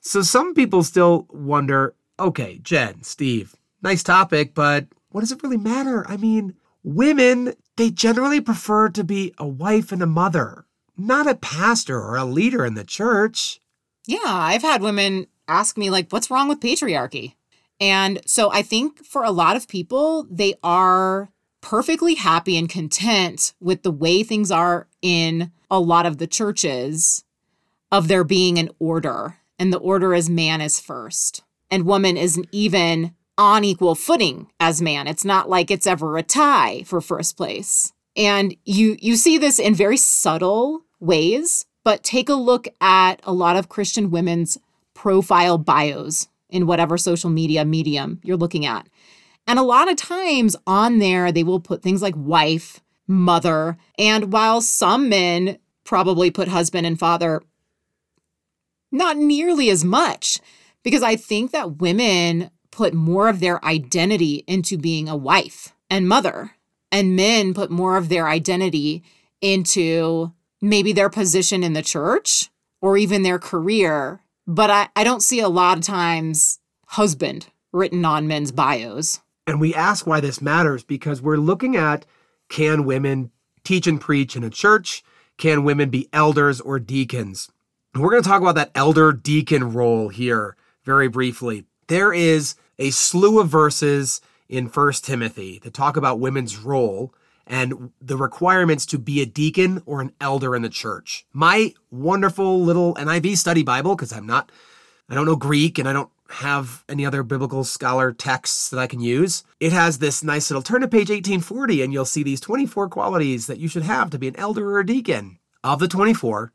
So 0.00 0.22
some 0.22 0.54
people 0.54 0.82
still 0.82 1.26
wonder 1.30 1.94
okay, 2.18 2.60
Jen, 2.62 3.02
Steve, 3.02 3.56
nice 3.82 4.02
topic, 4.02 4.54
but 4.54 4.86
what 5.10 5.22
does 5.22 5.32
it 5.32 5.42
really 5.42 5.56
matter? 5.56 6.06
I 6.08 6.16
mean, 6.16 6.54
women, 6.84 7.54
they 7.76 7.90
generally 7.90 8.40
prefer 8.40 8.90
to 8.90 9.02
be 9.02 9.34
a 9.38 9.46
wife 9.46 9.90
and 9.90 10.02
a 10.02 10.06
mother, 10.06 10.66
not 10.96 11.26
a 11.26 11.34
pastor 11.34 11.98
or 11.98 12.16
a 12.16 12.24
leader 12.24 12.64
in 12.64 12.74
the 12.74 12.84
church. 12.84 13.60
Yeah, 14.06 14.20
I've 14.24 14.62
had 14.62 14.82
women 14.82 15.26
ask 15.48 15.76
me, 15.76 15.90
like, 15.90 16.10
what's 16.10 16.30
wrong 16.30 16.48
with 16.48 16.60
patriarchy? 16.60 17.34
And 17.80 18.20
so 18.24 18.52
I 18.52 18.62
think 18.62 19.04
for 19.04 19.24
a 19.24 19.32
lot 19.32 19.56
of 19.56 19.66
people, 19.66 20.24
they 20.30 20.54
are 20.62 21.30
perfectly 21.62 22.16
happy 22.16 22.58
and 22.58 22.68
content 22.68 23.54
with 23.58 23.82
the 23.82 23.90
way 23.90 24.22
things 24.22 24.50
are 24.50 24.86
in 25.00 25.50
a 25.70 25.80
lot 25.80 26.04
of 26.04 26.18
the 26.18 26.26
churches 26.26 27.24
of 27.90 28.08
there 28.08 28.24
being 28.24 28.58
an 28.58 28.68
order, 28.78 29.38
and 29.58 29.72
the 29.72 29.78
order 29.78 30.12
is 30.12 30.28
man 30.28 30.60
is 30.60 30.78
first, 30.78 31.42
and 31.70 31.86
woman 31.86 32.18
isn't 32.18 32.48
even 32.52 33.14
on 33.38 33.64
equal 33.64 33.94
footing 33.94 34.48
as 34.60 34.82
man. 34.82 35.06
It's 35.06 35.24
not 35.24 35.48
like 35.48 35.70
it's 35.70 35.86
ever 35.86 36.18
a 36.18 36.22
tie 36.22 36.82
for 36.82 37.00
first 37.00 37.36
place. 37.38 37.92
And 38.14 38.54
you 38.64 38.96
you 39.00 39.16
see 39.16 39.38
this 39.38 39.58
in 39.58 39.74
very 39.74 39.96
subtle 39.96 40.82
ways, 41.00 41.64
but 41.84 42.02
take 42.04 42.28
a 42.28 42.34
look 42.34 42.68
at 42.80 43.20
a 43.24 43.32
lot 43.32 43.56
of 43.56 43.70
Christian 43.70 44.10
women's 44.10 44.58
profile 44.92 45.56
bios 45.56 46.28
in 46.50 46.66
whatever 46.66 46.98
social 46.98 47.30
media 47.30 47.64
medium 47.64 48.20
you're 48.22 48.36
looking 48.36 48.66
at. 48.66 48.86
And 49.46 49.58
a 49.58 49.62
lot 49.62 49.90
of 49.90 49.96
times 49.96 50.56
on 50.66 50.98
there, 50.98 51.32
they 51.32 51.42
will 51.42 51.60
put 51.60 51.82
things 51.82 52.02
like 52.02 52.14
wife, 52.16 52.80
mother, 53.06 53.76
and 53.98 54.32
while 54.32 54.60
some 54.60 55.08
men 55.08 55.58
probably 55.84 56.30
put 56.30 56.48
husband 56.48 56.86
and 56.86 56.98
father, 56.98 57.42
not 58.90 59.16
nearly 59.16 59.68
as 59.70 59.84
much, 59.84 60.38
because 60.82 61.02
I 61.02 61.16
think 61.16 61.50
that 61.50 61.78
women 61.78 62.50
put 62.70 62.94
more 62.94 63.28
of 63.28 63.40
their 63.40 63.64
identity 63.64 64.44
into 64.46 64.78
being 64.78 65.08
a 65.08 65.16
wife 65.16 65.74
and 65.90 66.08
mother, 66.08 66.52
and 66.90 67.16
men 67.16 67.54
put 67.54 67.70
more 67.70 67.96
of 67.96 68.08
their 68.08 68.28
identity 68.28 69.02
into 69.40 70.32
maybe 70.60 70.92
their 70.92 71.10
position 71.10 71.62
in 71.62 71.72
the 71.72 71.82
church 71.82 72.50
or 72.80 72.96
even 72.96 73.22
their 73.22 73.38
career. 73.38 74.20
But 74.46 74.70
I, 74.70 74.88
I 74.96 75.04
don't 75.04 75.22
see 75.22 75.40
a 75.40 75.48
lot 75.48 75.78
of 75.78 75.84
times 75.84 76.60
husband 76.86 77.48
written 77.72 78.04
on 78.04 78.28
men's 78.28 78.52
bios. 78.52 79.20
And 79.46 79.60
we 79.60 79.74
ask 79.74 80.06
why 80.06 80.20
this 80.20 80.40
matters 80.40 80.84
because 80.84 81.20
we're 81.20 81.36
looking 81.36 81.76
at 81.76 82.06
can 82.48 82.84
women 82.84 83.30
teach 83.64 83.86
and 83.86 84.00
preach 84.00 84.36
in 84.36 84.44
a 84.44 84.50
church? 84.50 85.02
Can 85.38 85.64
women 85.64 85.90
be 85.90 86.08
elders 86.12 86.60
or 86.60 86.78
deacons? 86.78 87.50
We're 87.94 88.10
going 88.10 88.22
to 88.22 88.28
talk 88.28 88.40
about 88.40 88.54
that 88.54 88.70
elder 88.74 89.12
deacon 89.12 89.72
role 89.72 90.08
here 90.08 90.56
very 90.84 91.08
briefly. 91.08 91.64
There 91.88 92.12
is 92.12 92.54
a 92.78 92.90
slew 92.90 93.40
of 93.40 93.48
verses 93.48 94.20
in 94.48 94.68
First 94.68 95.04
Timothy 95.04 95.58
that 95.62 95.74
talk 95.74 95.96
about 95.96 96.20
women's 96.20 96.58
role 96.58 97.14
and 97.46 97.90
the 98.00 98.16
requirements 98.16 98.86
to 98.86 98.98
be 98.98 99.20
a 99.20 99.26
deacon 99.26 99.82
or 99.84 100.00
an 100.00 100.12
elder 100.20 100.54
in 100.54 100.62
the 100.62 100.68
church. 100.68 101.26
My 101.32 101.74
wonderful 101.90 102.62
little 102.62 102.94
NIV 102.94 103.36
study 103.36 103.62
Bible, 103.62 103.96
because 103.96 104.12
I'm 104.12 104.26
not, 104.26 104.52
I 105.08 105.14
don't 105.14 105.26
know 105.26 105.36
Greek 105.36 105.78
and 105.78 105.88
I 105.88 105.92
don't 105.92 106.10
have 106.34 106.84
any 106.88 107.04
other 107.04 107.22
biblical 107.22 107.64
scholar 107.64 108.12
texts 108.12 108.70
that 108.70 108.78
I 108.78 108.86
can 108.86 109.00
use. 109.00 109.44
It 109.60 109.72
has 109.72 109.98
this 109.98 110.22
nice 110.24 110.50
little 110.50 110.62
turn 110.62 110.80
to 110.80 110.88
page 110.88 111.10
1840 111.10 111.82
and 111.82 111.92
you'll 111.92 112.04
see 112.04 112.22
these 112.22 112.40
24 112.40 112.88
qualities 112.88 113.46
that 113.46 113.58
you 113.58 113.68
should 113.68 113.82
have 113.82 114.10
to 114.10 114.18
be 114.18 114.28
an 114.28 114.36
elder 114.36 114.70
or 114.70 114.80
a 114.80 114.86
deacon. 114.86 115.38
Of 115.64 115.78
the 115.78 115.88
24, 115.88 116.52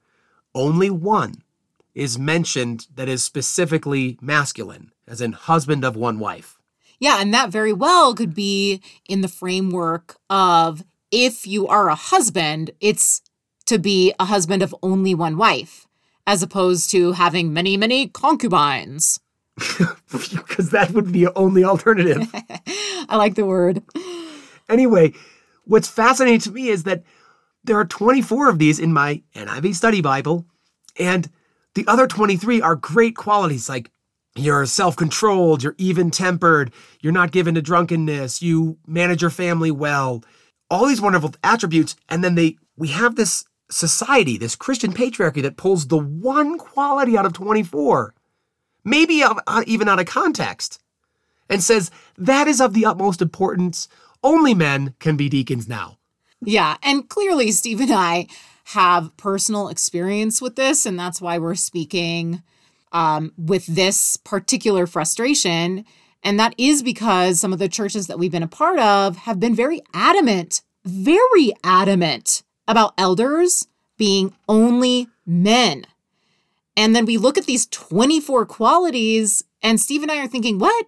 only 0.54 0.90
one 0.90 1.44
is 1.96 2.20
mentioned 2.20 2.88
that 2.94 3.08
is 3.08 3.24
specifically 3.24 4.18
masculine, 4.22 4.92
as 5.08 5.22
in 5.22 5.32
husband 5.32 5.86
of 5.86 5.96
one 5.96 6.20
wife. 6.20 6.60
Yeah, 7.00 7.22
and 7.22 7.34
that 7.34 7.50
very 7.50 7.74
well 7.74 8.14
could 8.14 8.34
be 8.34 8.82
in 9.08 9.22
the 9.22 9.28
framework 9.28 10.18
of 10.30 10.84
if 11.12 11.48
you 11.48 11.68
are 11.68 11.90
a 11.90 11.96
husband, 11.96 12.72
it's 12.82 13.22
to 13.66 13.80
be 13.80 14.14
a 14.20 14.26
husband 14.26 14.62
of 14.62 14.76
only 14.82 15.14
one 15.14 15.38
wife, 15.38 15.88
as 16.26 16.44
opposed 16.44 16.90
to 16.92 17.14
having 17.14 17.54
many, 17.54 17.78
many 17.78 18.08
concubines. 18.08 19.20
Because 20.10 20.70
that 20.72 20.92
would 20.92 21.12
be 21.12 21.26
the 21.26 21.34
only 21.36 21.64
alternative. 21.64 22.28
I 23.10 23.18
like 23.18 23.36
the 23.36 23.46
word. 23.46 23.84
Anyway, 24.70 25.14
what's 25.66 25.88
fascinating 25.88 26.40
to 26.42 26.52
me 26.52 26.70
is 26.70 26.84
that 26.84 27.04
there 27.64 27.78
are 27.78 27.86
24 27.86 28.50
of 28.50 28.60
these 28.60 28.80
in 28.80 28.94
my 28.94 29.22
NIV 29.36 29.76
study 29.76 30.02
Bible, 30.02 30.46
and 30.98 31.30
the 31.76 31.86
other 31.88 32.08
23 32.08 32.62
are 32.62 32.76
great 32.76 33.16
qualities 33.16 33.70
like 33.70 33.92
you're 34.36 34.66
self 34.66 34.96
controlled, 34.96 35.64
you're 35.64 35.76
even 35.78 36.12
tempered, 36.12 36.72
you're 37.02 37.14
not 37.14 37.32
given 37.32 37.56
to 37.56 37.62
drunkenness, 37.62 38.42
you 38.42 38.78
manage 38.88 39.22
your 39.22 39.32
family 39.32 39.72
well, 39.72 40.24
all 40.70 40.88
these 40.88 41.02
wonderful 41.02 41.34
attributes. 41.44 41.96
And 42.10 42.24
then 42.24 42.36
they, 42.36 42.58
we 42.78 42.90
have 42.90 43.16
this 43.16 43.46
society, 43.70 44.38
this 44.38 44.56
Christian 44.56 44.94
patriarchy 44.94 45.42
that 45.42 45.58
pulls 45.58 45.88
the 45.88 45.98
one 45.98 46.58
quality 46.58 47.18
out 47.18 47.26
of 47.26 47.34
24, 47.34 48.14
maybe 48.88 49.24
even 49.66 49.88
out 49.90 50.00
of 50.00 50.06
context. 50.06 50.80
and 51.50 51.64
says 51.64 51.92
that 52.18 52.48
is 52.48 52.60
of 52.60 52.74
the 52.74 52.86
utmost 52.86 53.22
importance. 53.22 53.88
Only 54.24 54.54
men 54.54 54.96
can 55.00 55.16
be 55.16 55.30
deacons 55.30 55.68
now. 55.68 55.98
Yeah, 56.42 56.76
and 56.84 57.08
clearly 57.08 57.52
Steve 57.52 57.80
and 57.80 57.92
I 57.92 58.28
have 58.66 59.16
personal 59.16 59.70
experience 59.70 60.42
with 60.42 60.56
this, 60.58 60.86
and 60.86 61.00
that's 61.00 61.22
why 61.22 61.38
we're 61.38 61.56
speaking 61.56 62.44
um, 62.92 63.32
with 63.38 63.66
this 63.66 64.18
particular 64.18 64.86
frustration. 64.88 65.86
And 66.24 66.40
that 66.40 66.54
is 66.58 66.84
because 66.84 67.40
some 67.40 67.54
of 67.54 67.60
the 67.60 67.70
churches 67.70 68.08
that 68.08 68.20
we've 68.20 68.32
been 68.32 68.44
a 68.44 68.48
part 68.48 68.80
of 68.80 69.16
have 69.18 69.40
been 69.40 69.56
very 69.56 69.82
adamant, 69.94 70.62
very 70.84 71.54
adamant 71.64 72.44
about 72.68 72.94
elders 72.98 73.68
being 73.98 74.34
only 74.50 75.08
men. 75.26 75.86
And 76.78 76.96
then 76.96 77.06
we 77.06 77.18
look 77.18 77.38
at 77.38 77.46
these 77.46 77.66
24 77.66 78.46
qualities, 78.46 79.44
and 79.64 79.82
Steve 79.82 80.04
and 80.04 80.12
I 80.12 80.20
are 80.20 80.28
thinking, 80.28 80.60
what? 80.60 80.86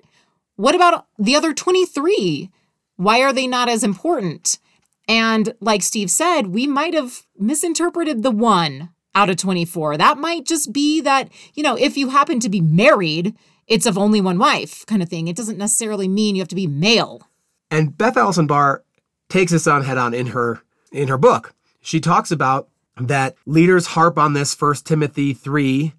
What 0.55 0.75
about 0.75 1.07
the 1.17 1.35
other 1.35 1.53
23? 1.53 2.51
Why 2.95 3.21
are 3.21 3.33
they 3.33 3.47
not 3.47 3.69
as 3.69 3.83
important? 3.83 4.59
And 5.07 5.55
like 5.59 5.81
Steve 5.81 6.11
said, 6.11 6.47
we 6.47 6.67
might 6.67 6.93
have 6.93 7.23
misinterpreted 7.37 8.21
the 8.21 8.31
one 8.31 8.89
out 9.15 9.31
of 9.31 9.37
24. 9.37 9.97
That 9.97 10.19
might 10.19 10.45
just 10.45 10.71
be 10.71 11.01
that, 11.01 11.29
you 11.55 11.63
know, 11.63 11.75
if 11.75 11.97
you 11.97 12.09
happen 12.09 12.39
to 12.41 12.49
be 12.49 12.61
married, 12.61 13.35
it's 13.65 13.87
of 13.87 13.97
only 13.97 14.21
one 14.21 14.37
wife 14.37 14.85
kind 14.85 15.01
of 15.01 15.09
thing. 15.09 15.27
It 15.27 15.35
doesn't 15.35 15.57
necessarily 15.57 16.07
mean 16.07 16.35
you 16.35 16.41
have 16.41 16.49
to 16.49 16.55
be 16.55 16.67
male. 16.67 17.27
And 17.71 17.97
Beth 17.97 18.17
Allison 18.17 18.45
Barr 18.45 18.83
takes 19.29 19.51
this 19.51 19.65
on 19.65 19.83
head 19.83 19.97
on 19.97 20.13
in 20.13 20.27
her 20.27 20.61
in 20.91 21.07
her 21.07 21.17
book. 21.17 21.55
She 21.81 21.99
talks 21.99 22.29
about 22.31 22.67
that 22.99 23.35
leaders 23.45 23.87
harp 23.87 24.17
on 24.17 24.33
this 24.33 24.53
First 24.53 24.85
Timothy 24.85 25.33
3 25.33 25.93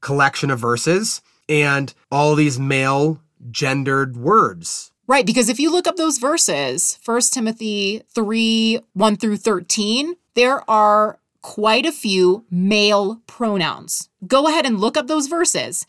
collection 0.00 0.50
of 0.50 0.58
verses 0.58 1.22
and 1.48 1.94
all 2.10 2.34
these 2.34 2.58
male 2.58 3.20
gendered 3.50 4.16
words. 4.16 4.92
Right, 5.06 5.26
because 5.26 5.48
if 5.48 5.58
you 5.58 5.70
look 5.70 5.86
up 5.86 5.96
those 5.96 6.18
verses, 6.18 6.98
1 7.04 7.20
Timothy 7.32 8.02
3 8.14 8.80
1 8.92 9.16
through 9.16 9.36
13, 9.36 10.14
there 10.34 10.68
are 10.70 11.18
quite 11.42 11.84
a 11.84 11.92
few 11.92 12.44
male 12.50 13.20
pronouns. 13.26 14.08
Go 14.26 14.48
ahead 14.48 14.64
and 14.64 14.80
look 14.80 14.96
up 14.96 15.08
those 15.08 15.26
verses. 15.26 15.86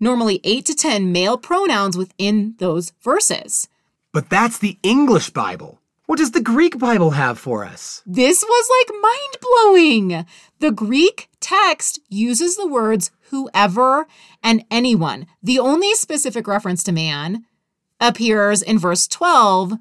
Normally, 0.00 0.40
8 0.44 0.64
to 0.66 0.74
10 0.74 1.12
male 1.12 1.36
pronouns 1.36 1.96
within 1.96 2.54
those 2.58 2.92
verses. 3.02 3.68
But 4.12 4.30
that's 4.30 4.58
the 4.58 4.78
English 4.82 5.30
Bible. 5.30 5.77
What 6.08 6.18
does 6.18 6.30
the 6.30 6.40
Greek 6.40 6.78
Bible 6.78 7.10
have 7.10 7.38
for 7.38 7.66
us? 7.66 8.02
This 8.06 8.42
was 8.42 8.70
like 8.80 9.02
mind 9.02 9.36
blowing. 9.42 10.26
The 10.58 10.70
Greek 10.70 11.28
text 11.38 12.00
uses 12.08 12.56
the 12.56 12.66
words 12.66 13.10
whoever 13.28 14.06
and 14.42 14.64
anyone. 14.70 15.26
The 15.42 15.58
only 15.58 15.94
specific 15.94 16.48
reference 16.48 16.82
to 16.84 16.92
man 16.92 17.44
appears 18.00 18.62
in 18.62 18.78
verse 18.78 19.06
12, 19.06 19.74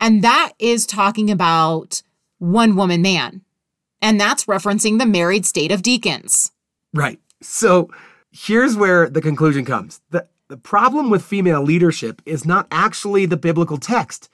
and 0.00 0.24
that 0.24 0.50
is 0.58 0.84
talking 0.84 1.30
about 1.30 2.02
one 2.38 2.74
woman 2.74 3.00
man. 3.00 3.42
And 4.02 4.20
that's 4.20 4.46
referencing 4.46 4.98
the 4.98 5.06
married 5.06 5.46
state 5.46 5.70
of 5.70 5.82
deacons. 5.82 6.50
Right. 6.92 7.20
So 7.40 7.88
here's 8.32 8.76
where 8.76 9.08
the 9.08 9.22
conclusion 9.22 9.64
comes. 9.64 10.00
The, 10.10 10.26
the 10.48 10.56
problem 10.56 11.08
with 11.08 11.24
female 11.24 11.62
leadership 11.62 12.20
is 12.26 12.44
not 12.44 12.66
actually 12.72 13.26
the 13.26 13.36
biblical 13.36 13.76
text. 13.76 14.28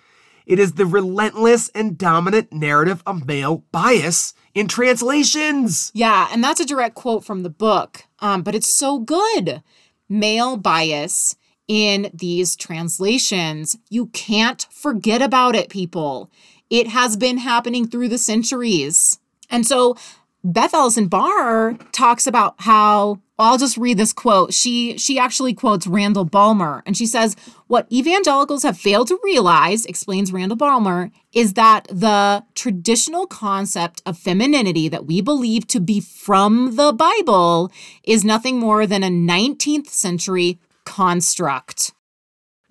It 0.47 0.59
is 0.59 0.73
the 0.73 0.87
relentless 0.87 1.71
and 1.75 1.97
dominant 1.97 2.53
narrative 2.53 3.03
of 3.07 3.27
male 3.27 3.65
bias 3.73 4.35
in 4.55 4.69
translations. 4.69 5.91
Yeah, 5.95 6.29
and 6.31 6.45
that's 6.45 6.61
a 6.61 6.67
direct 6.67 6.95
quote 6.95 7.25
from 7.25 7.43
the 7.43 7.51
book, 7.51 8.05
um, 8.21 8.43
but 8.43 8.55
it's 8.55 8.73
so 8.73 8.99
good. 8.99 9.63
Male 10.09 10.57
bias 10.57 11.37
in 11.67 12.11
these 12.13 12.57
translations. 12.57 13.79
You 13.89 14.07
can't 14.07 14.67
forget 14.71 15.23
about 15.23 15.57
it, 15.57 15.71
people. 15.71 16.31
It 16.69 16.89
has 16.89 17.17
been 17.17 17.39
happening 17.39 17.89
through 17.89 18.09
the 18.09 18.19
centuries. 18.19 19.19
And 19.51 19.67
so 19.67 19.97
Beth 20.43 20.75
Allison 20.75 21.09
Barr 21.09 21.79
talks 21.93 22.27
about 22.27 22.55
how 22.59 23.21
I'll 23.39 23.59
just 23.59 23.77
read 23.77 23.99
this 23.99 24.13
quote. 24.13 24.55
She 24.55 24.97
she 24.97 25.19
actually 25.19 25.55
quotes 25.55 25.87
Randall 25.87 26.25
Balmer 26.25 26.83
and 26.87 26.97
she 26.97 27.07
says, 27.07 27.35
"What 27.67 27.91
evangelicals 27.91 28.63
have 28.63 28.79
failed 28.79 29.09
to 29.09 29.19
realize," 29.25 29.85
explains 29.87 30.33
Randall 30.33 30.57
Balmer, 30.57 31.11
"is 31.33 31.55
that 31.55 31.89
the 31.91 32.45
traditional 32.55 33.27
concept 33.27 34.03
of 34.07 34.17
femininity 34.19 34.89
that 34.89 35.07
we 35.07 35.21
believe 35.21 35.67
to 35.69 35.81
be 35.81 36.01
from 36.01 36.77
the 36.77 36.93
Bible 36.93 37.73
is 38.05 38.25
nothing 38.25 38.61
more 38.61 38.87
than 38.87 39.03
a 39.03 39.11
19th 39.11 39.89
century 39.89 40.61
construct." 40.85 41.93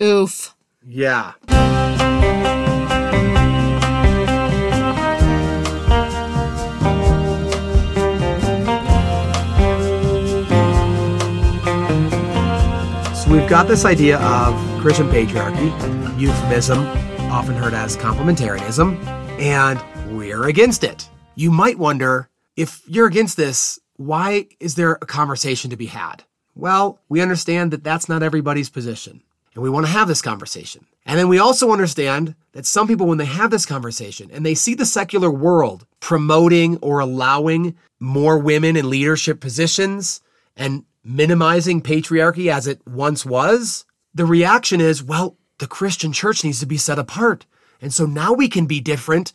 Oof. 0.02 0.54
Yeah. 0.86 1.32
We've 13.34 13.48
got 13.48 13.66
this 13.66 13.84
idea 13.84 14.16
of 14.20 14.54
Christian 14.80 15.08
patriarchy, 15.08 15.66
euphemism, 16.20 16.86
often 17.32 17.56
heard 17.56 17.74
as 17.74 17.96
complementarianism, 17.96 19.04
and 19.40 19.82
we're 20.16 20.44
against 20.44 20.84
it. 20.84 21.10
You 21.34 21.50
might 21.50 21.76
wonder 21.76 22.28
if 22.54 22.80
you're 22.86 23.08
against 23.08 23.36
this, 23.36 23.80
why 23.96 24.46
is 24.60 24.76
there 24.76 24.92
a 24.92 25.06
conversation 25.06 25.68
to 25.70 25.76
be 25.76 25.86
had? 25.86 26.22
Well, 26.54 27.00
we 27.08 27.20
understand 27.20 27.72
that 27.72 27.82
that's 27.82 28.08
not 28.08 28.22
everybody's 28.22 28.70
position, 28.70 29.20
and 29.54 29.64
we 29.64 29.70
want 29.70 29.86
to 29.86 29.92
have 29.92 30.06
this 30.06 30.22
conversation. 30.22 30.86
And 31.04 31.18
then 31.18 31.26
we 31.26 31.40
also 31.40 31.72
understand 31.72 32.36
that 32.52 32.66
some 32.66 32.86
people, 32.86 33.08
when 33.08 33.18
they 33.18 33.24
have 33.24 33.50
this 33.50 33.66
conversation 33.66 34.30
and 34.32 34.46
they 34.46 34.54
see 34.54 34.74
the 34.74 34.86
secular 34.86 35.28
world 35.28 35.86
promoting 35.98 36.76
or 36.76 37.00
allowing 37.00 37.74
more 37.98 38.38
women 38.38 38.76
in 38.76 38.88
leadership 38.88 39.40
positions 39.40 40.20
and 40.56 40.84
minimizing 41.04 41.82
patriarchy 41.82 42.50
as 42.50 42.66
it 42.66 42.80
once 42.86 43.24
was, 43.26 43.84
the 44.14 44.24
reaction 44.24 44.80
is, 44.80 45.02
well, 45.02 45.36
the 45.58 45.66
Christian 45.66 46.12
church 46.12 46.42
needs 46.42 46.60
to 46.60 46.66
be 46.66 46.76
set 46.76 46.98
apart. 46.98 47.46
And 47.80 47.92
so 47.92 48.06
now 48.06 48.32
we 48.32 48.48
can 48.48 48.66
be 48.66 48.80
different 48.80 49.32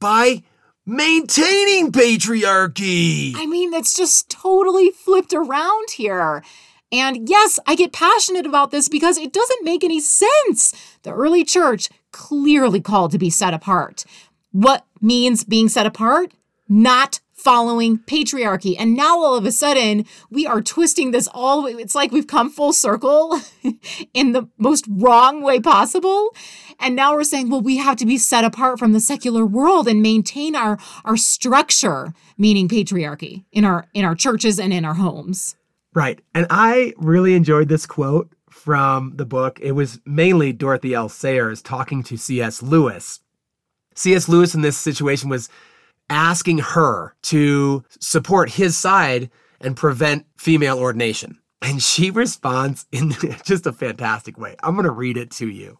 by 0.00 0.42
maintaining 0.84 1.92
patriarchy. 1.92 3.32
I 3.36 3.46
mean, 3.46 3.72
it's 3.72 3.96
just 3.96 4.28
totally 4.28 4.90
flipped 4.90 5.32
around 5.32 5.90
here. 5.90 6.42
And 6.90 7.28
yes, 7.28 7.58
I 7.66 7.74
get 7.74 7.92
passionate 7.92 8.44
about 8.44 8.70
this 8.70 8.88
because 8.88 9.16
it 9.16 9.32
doesn't 9.32 9.64
make 9.64 9.82
any 9.82 10.00
sense. 10.00 10.74
The 11.04 11.12
early 11.12 11.44
church 11.44 11.88
clearly 12.10 12.80
called 12.80 13.12
to 13.12 13.18
be 13.18 13.30
set 13.30 13.54
apart. 13.54 14.04
What 14.50 14.84
means 15.00 15.44
being 15.44 15.68
set 15.68 15.86
apart? 15.86 16.32
Not 16.72 17.20
following 17.34 17.98
patriarchy. 17.98 18.76
And 18.78 18.94
now 18.94 19.18
all 19.18 19.34
of 19.34 19.44
a 19.44 19.52
sudden, 19.52 20.06
we 20.30 20.46
are 20.46 20.62
twisting 20.62 21.10
this 21.10 21.28
all 21.34 21.66
it's 21.66 21.94
like 21.94 22.12
we've 22.12 22.26
come 22.26 22.48
full 22.48 22.72
circle 22.72 23.38
in 24.14 24.32
the 24.32 24.48
most 24.56 24.86
wrong 24.88 25.42
way 25.42 25.60
possible. 25.60 26.34
And 26.80 26.96
now 26.96 27.12
we're 27.12 27.24
saying, 27.24 27.50
well, 27.50 27.60
we 27.60 27.76
have 27.76 27.96
to 27.96 28.06
be 28.06 28.16
set 28.16 28.44
apart 28.44 28.78
from 28.78 28.92
the 28.92 29.00
secular 29.00 29.44
world 29.44 29.86
and 29.86 30.00
maintain 30.00 30.56
our 30.56 30.78
our 31.04 31.18
structure, 31.18 32.14
meaning 32.38 32.68
patriarchy 32.68 33.44
in 33.52 33.66
our 33.66 33.86
in 33.92 34.06
our 34.06 34.14
churches 34.14 34.58
and 34.58 34.72
in 34.72 34.86
our 34.86 34.94
homes. 34.94 35.56
Right. 35.94 36.20
And 36.34 36.46
I 36.48 36.94
really 36.96 37.34
enjoyed 37.34 37.68
this 37.68 37.84
quote 37.84 38.32
from 38.48 39.16
the 39.16 39.26
book. 39.26 39.58
It 39.60 39.72
was 39.72 40.00
mainly 40.06 40.54
Dorothy 40.54 40.94
L. 40.94 41.10
Sayers 41.10 41.60
talking 41.60 42.02
to 42.04 42.16
C.S. 42.16 42.62
Lewis. 42.62 43.20
C.S. 43.94 44.26
Lewis 44.26 44.54
in 44.54 44.62
this 44.62 44.78
situation 44.78 45.28
was 45.28 45.50
asking 46.12 46.58
her 46.58 47.14
to 47.22 47.84
support 47.98 48.50
his 48.50 48.76
side 48.76 49.30
and 49.60 49.76
prevent 49.76 50.26
female 50.36 50.78
ordination. 50.78 51.38
And 51.62 51.82
she 51.82 52.10
responds 52.10 52.86
in 52.92 53.12
just 53.44 53.66
a 53.66 53.72
fantastic 53.72 54.38
way. 54.38 54.56
I'm 54.62 54.74
going 54.74 54.84
to 54.84 54.90
read 54.90 55.16
it 55.16 55.30
to 55.32 55.48
you. 55.48 55.78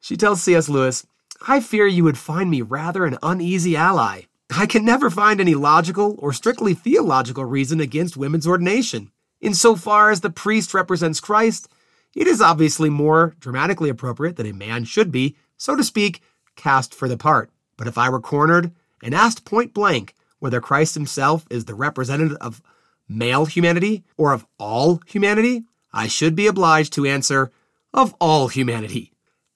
She 0.00 0.16
tells 0.16 0.42
C.S. 0.42 0.68
Lewis, 0.68 1.06
I 1.46 1.60
fear 1.60 1.86
you 1.86 2.04
would 2.04 2.18
find 2.18 2.50
me 2.50 2.62
rather 2.62 3.04
an 3.04 3.18
uneasy 3.22 3.76
ally. 3.76 4.22
I 4.54 4.66
can 4.66 4.84
never 4.84 5.10
find 5.10 5.40
any 5.40 5.54
logical 5.54 6.16
or 6.18 6.32
strictly 6.32 6.74
theological 6.74 7.44
reason 7.44 7.80
against 7.80 8.16
women's 8.16 8.46
ordination. 8.46 9.10
Insofar 9.40 10.10
as 10.10 10.20
the 10.20 10.30
priest 10.30 10.74
represents 10.74 11.18
Christ, 11.18 11.68
it 12.14 12.26
is 12.26 12.40
obviously 12.40 12.90
more 12.90 13.34
dramatically 13.40 13.88
appropriate 13.88 14.36
that 14.36 14.46
a 14.46 14.52
man 14.52 14.84
should 14.84 15.10
be, 15.10 15.36
so 15.56 15.74
to 15.74 15.82
speak, 15.82 16.20
cast 16.54 16.94
for 16.94 17.08
the 17.08 17.16
part. 17.16 17.50
But 17.76 17.88
if 17.88 17.96
I 17.96 18.10
were 18.10 18.20
cornered 18.20 18.72
and 19.02 19.14
asked 19.14 19.44
point 19.44 19.74
blank 19.74 20.14
whether 20.38 20.60
Christ 20.60 20.94
himself 20.94 21.44
is 21.50 21.64
the 21.64 21.74
representative 21.74 22.36
of 22.40 22.62
male 23.08 23.44
humanity 23.44 24.04
or 24.16 24.32
of 24.32 24.46
all 24.58 25.00
humanity, 25.06 25.64
I 25.92 26.06
should 26.06 26.34
be 26.34 26.46
obliged 26.46 26.92
to 26.94 27.06
answer 27.06 27.52
of 27.92 28.14
all 28.20 28.48
humanity, 28.48 29.12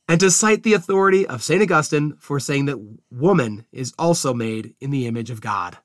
and 0.07 0.21
to 0.21 0.31
cite 0.31 0.63
the 0.63 0.75
authority 0.75 1.27
of 1.27 1.43
St. 1.43 1.63
Augustine 1.63 2.17
for 2.21 2.39
saying 2.39 2.67
that 2.67 2.99
woman 3.11 3.65
is 3.73 3.95
also 3.99 4.35
made 4.35 4.75
in 4.81 4.91
the 4.91 5.07
image 5.07 5.31
of 5.31 5.41
God. 5.41 5.79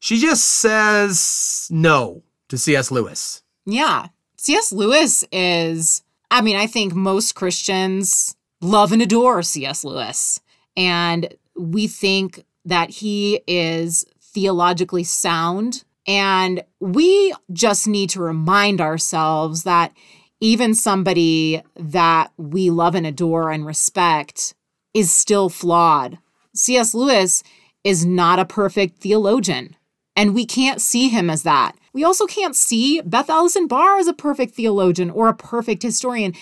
She 0.00 0.18
just 0.18 0.44
says 0.44 1.68
no 1.70 2.24
to 2.48 2.58
C.S. 2.58 2.90
Lewis. 2.90 3.42
Yeah. 3.64 4.08
C.S. 4.36 4.72
Lewis 4.72 5.24
is 5.30 6.02
I 6.30 6.40
mean, 6.40 6.56
I 6.56 6.66
think 6.66 6.94
most 6.94 7.34
Christians 7.36 8.36
love 8.60 8.90
and 8.90 9.00
adore 9.00 9.42
C.S. 9.42 9.84
Lewis. 9.84 10.40
And 10.76 11.32
we 11.56 11.86
think 11.86 12.44
that 12.64 12.90
he 12.90 13.40
is 13.46 14.04
theologically 14.20 15.04
sound. 15.04 15.84
And 16.06 16.62
we 16.80 17.32
just 17.52 17.86
need 17.86 18.10
to 18.10 18.20
remind 18.20 18.80
ourselves 18.80 19.62
that 19.62 19.92
even 20.40 20.74
somebody 20.74 21.62
that 21.76 22.30
we 22.36 22.68
love 22.70 22.94
and 22.94 23.06
adore 23.06 23.50
and 23.50 23.64
respect 23.64 24.54
is 24.92 25.10
still 25.10 25.48
flawed. 25.48 26.18
C.S. 26.54 26.94
Lewis 26.94 27.42
is 27.82 28.04
not 28.04 28.38
a 28.38 28.44
perfect 28.44 28.98
theologian, 28.98 29.76
and 30.16 30.34
we 30.34 30.46
can't 30.46 30.80
see 30.80 31.08
him 31.08 31.28
as 31.30 31.42
that. 31.42 31.76
We 31.92 32.04
also 32.04 32.26
can't 32.26 32.56
see 32.56 33.00
Beth 33.00 33.30
Allison 33.30 33.66
Barr 33.66 33.98
as 33.98 34.06
a 34.06 34.12
perfect 34.12 34.54
theologian 34.54 35.10
or 35.10 35.28
a 35.28 35.34
perfect 35.34 35.82
historian. 35.82 36.34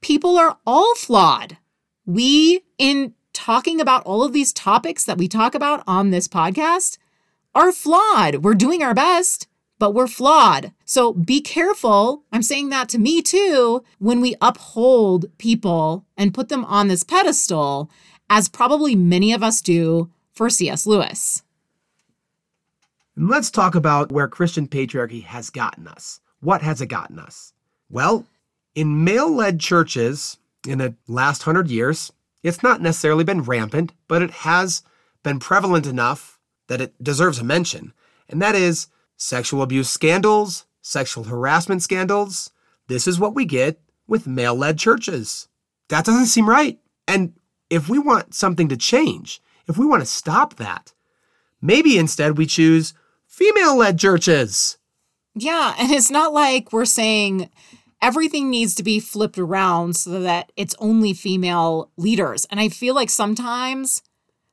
People 0.00 0.38
are 0.38 0.58
all 0.66 0.94
flawed. 0.94 1.56
We, 2.04 2.62
in 2.78 3.14
talking 3.36 3.80
about 3.80 4.02
all 4.04 4.24
of 4.24 4.32
these 4.32 4.52
topics 4.52 5.04
that 5.04 5.18
we 5.18 5.28
talk 5.28 5.54
about 5.54 5.84
on 5.86 6.08
this 6.10 6.26
podcast, 6.26 6.96
are 7.54 7.70
flawed. 7.70 8.36
We're 8.36 8.54
doing 8.54 8.82
our 8.82 8.94
best, 8.94 9.46
but 9.78 9.92
we're 9.92 10.06
flawed. 10.06 10.72
So 10.86 11.12
be 11.12 11.42
careful. 11.42 12.24
I'm 12.32 12.42
saying 12.42 12.70
that 12.70 12.88
to 12.90 12.98
me 12.98 13.20
too 13.20 13.84
when 13.98 14.22
we 14.22 14.36
uphold 14.40 15.26
people 15.36 16.06
and 16.16 16.34
put 16.34 16.48
them 16.48 16.64
on 16.64 16.88
this 16.88 17.02
pedestal, 17.02 17.90
as 18.30 18.48
probably 18.48 18.96
many 18.96 19.32
of 19.34 19.42
us 19.42 19.60
do 19.60 20.10
for 20.32 20.48
C.S. 20.48 20.86
Lewis. 20.86 21.42
And 23.14 23.28
let's 23.28 23.50
talk 23.50 23.74
about 23.74 24.10
where 24.10 24.28
Christian 24.28 24.66
patriarchy 24.66 25.22
has 25.24 25.50
gotten 25.50 25.86
us. 25.86 26.20
What 26.40 26.62
has 26.62 26.80
it 26.80 26.86
gotten 26.86 27.18
us? 27.18 27.52
Well, 27.90 28.26
in 28.74 29.04
male 29.04 29.30
led 29.30 29.60
churches 29.60 30.38
in 30.66 30.78
the 30.78 30.94
last 31.06 31.44
hundred 31.44 31.68
years, 31.70 32.12
it's 32.46 32.62
not 32.62 32.80
necessarily 32.80 33.24
been 33.24 33.42
rampant, 33.42 33.92
but 34.06 34.22
it 34.22 34.30
has 34.30 34.82
been 35.24 35.40
prevalent 35.40 35.84
enough 35.84 36.38
that 36.68 36.80
it 36.80 37.02
deserves 37.02 37.40
a 37.40 37.44
mention. 37.44 37.92
And 38.28 38.40
that 38.40 38.54
is 38.54 38.86
sexual 39.16 39.62
abuse 39.62 39.90
scandals, 39.90 40.64
sexual 40.80 41.24
harassment 41.24 41.82
scandals. 41.82 42.50
This 42.86 43.08
is 43.08 43.18
what 43.18 43.34
we 43.34 43.44
get 43.44 43.80
with 44.06 44.28
male 44.28 44.54
led 44.54 44.78
churches. 44.78 45.48
That 45.88 46.04
doesn't 46.04 46.26
seem 46.26 46.48
right. 46.48 46.78
And 47.08 47.32
if 47.68 47.88
we 47.88 47.98
want 47.98 48.32
something 48.32 48.68
to 48.68 48.76
change, 48.76 49.42
if 49.66 49.76
we 49.76 49.84
want 49.84 50.02
to 50.02 50.06
stop 50.06 50.54
that, 50.54 50.92
maybe 51.60 51.98
instead 51.98 52.38
we 52.38 52.46
choose 52.46 52.94
female 53.26 53.76
led 53.76 53.98
churches. 53.98 54.78
Yeah, 55.34 55.74
and 55.78 55.90
it's 55.90 56.12
not 56.12 56.32
like 56.32 56.72
we're 56.72 56.84
saying 56.84 57.50
everything 58.02 58.50
needs 58.50 58.74
to 58.76 58.82
be 58.82 59.00
flipped 59.00 59.38
around 59.38 59.96
so 59.96 60.20
that 60.20 60.52
it's 60.56 60.74
only 60.78 61.12
female 61.12 61.90
leaders. 61.96 62.46
And 62.50 62.60
I 62.60 62.68
feel 62.68 62.94
like 62.94 63.10
sometimes 63.10 64.02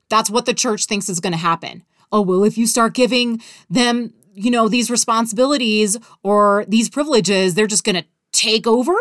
that's 0.09 0.29
what 0.29 0.45
the 0.45 0.53
church 0.53 0.85
thinks 0.85 1.09
is 1.09 1.19
going 1.19 1.33
to 1.33 1.39
happen. 1.39 1.83
Oh, 2.11 2.21
well, 2.21 2.43
if 2.43 2.57
you 2.57 2.67
start 2.67 2.93
giving 2.93 3.41
them, 3.69 4.13
you 4.33 4.51
know, 4.51 4.67
these 4.67 4.91
responsibilities 4.91 5.97
or 6.21 6.65
these 6.67 6.89
privileges, 6.89 7.55
they're 7.55 7.67
just 7.67 7.83
going 7.83 7.95
to 7.95 8.05
take 8.31 8.67
over? 8.67 8.95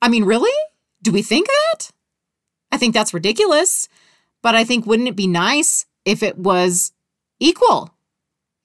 I 0.00 0.08
mean, 0.08 0.24
really? 0.24 0.52
Do 1.02 1.12
we 1.12 1.22
think 1.22 1.46
that? 1.46 1.90
I 2.72 2.78
think 2.78 2.94
that's 2.94 3.14
ridiculous. 3.14 3.88
But 4.42 4.54
I 4.54 4.64
think 4.64 4.86
wouldn't 4.86 5.08
it 5.08 5.16
be 5.16 5.26
nice 5.26 5.86
if 6.04 6.22
it 6.22 6.36
was 6.36 6.92
equal? 7.40 7.94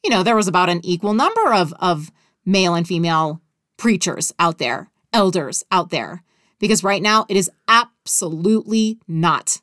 You 0.03 0.09
know, 0.09 0.23
there 0.23 0.35
was 0.35 0.47
about 0.47 0.69
an 0.69 0.81
equal 0.83 1.13
number 1.13 1.53
of 1.53 1.73
of 1.79 2.11
male 2.45 2.73
and 2.75 2.87
female 2.87 3.41
preachers 3.77 4.33
out 4.39 4.57
there 4.57 4.89
elders 5.13 5.63
out 5.71 5.89
there 5.89 6.23
because 6.59 6.83
right 6.83 7.01
now 7.01 7.25
it 7.29 7.37
is 7.37 7.49
absolutely 7.67 8.99
not. 9.07 9.61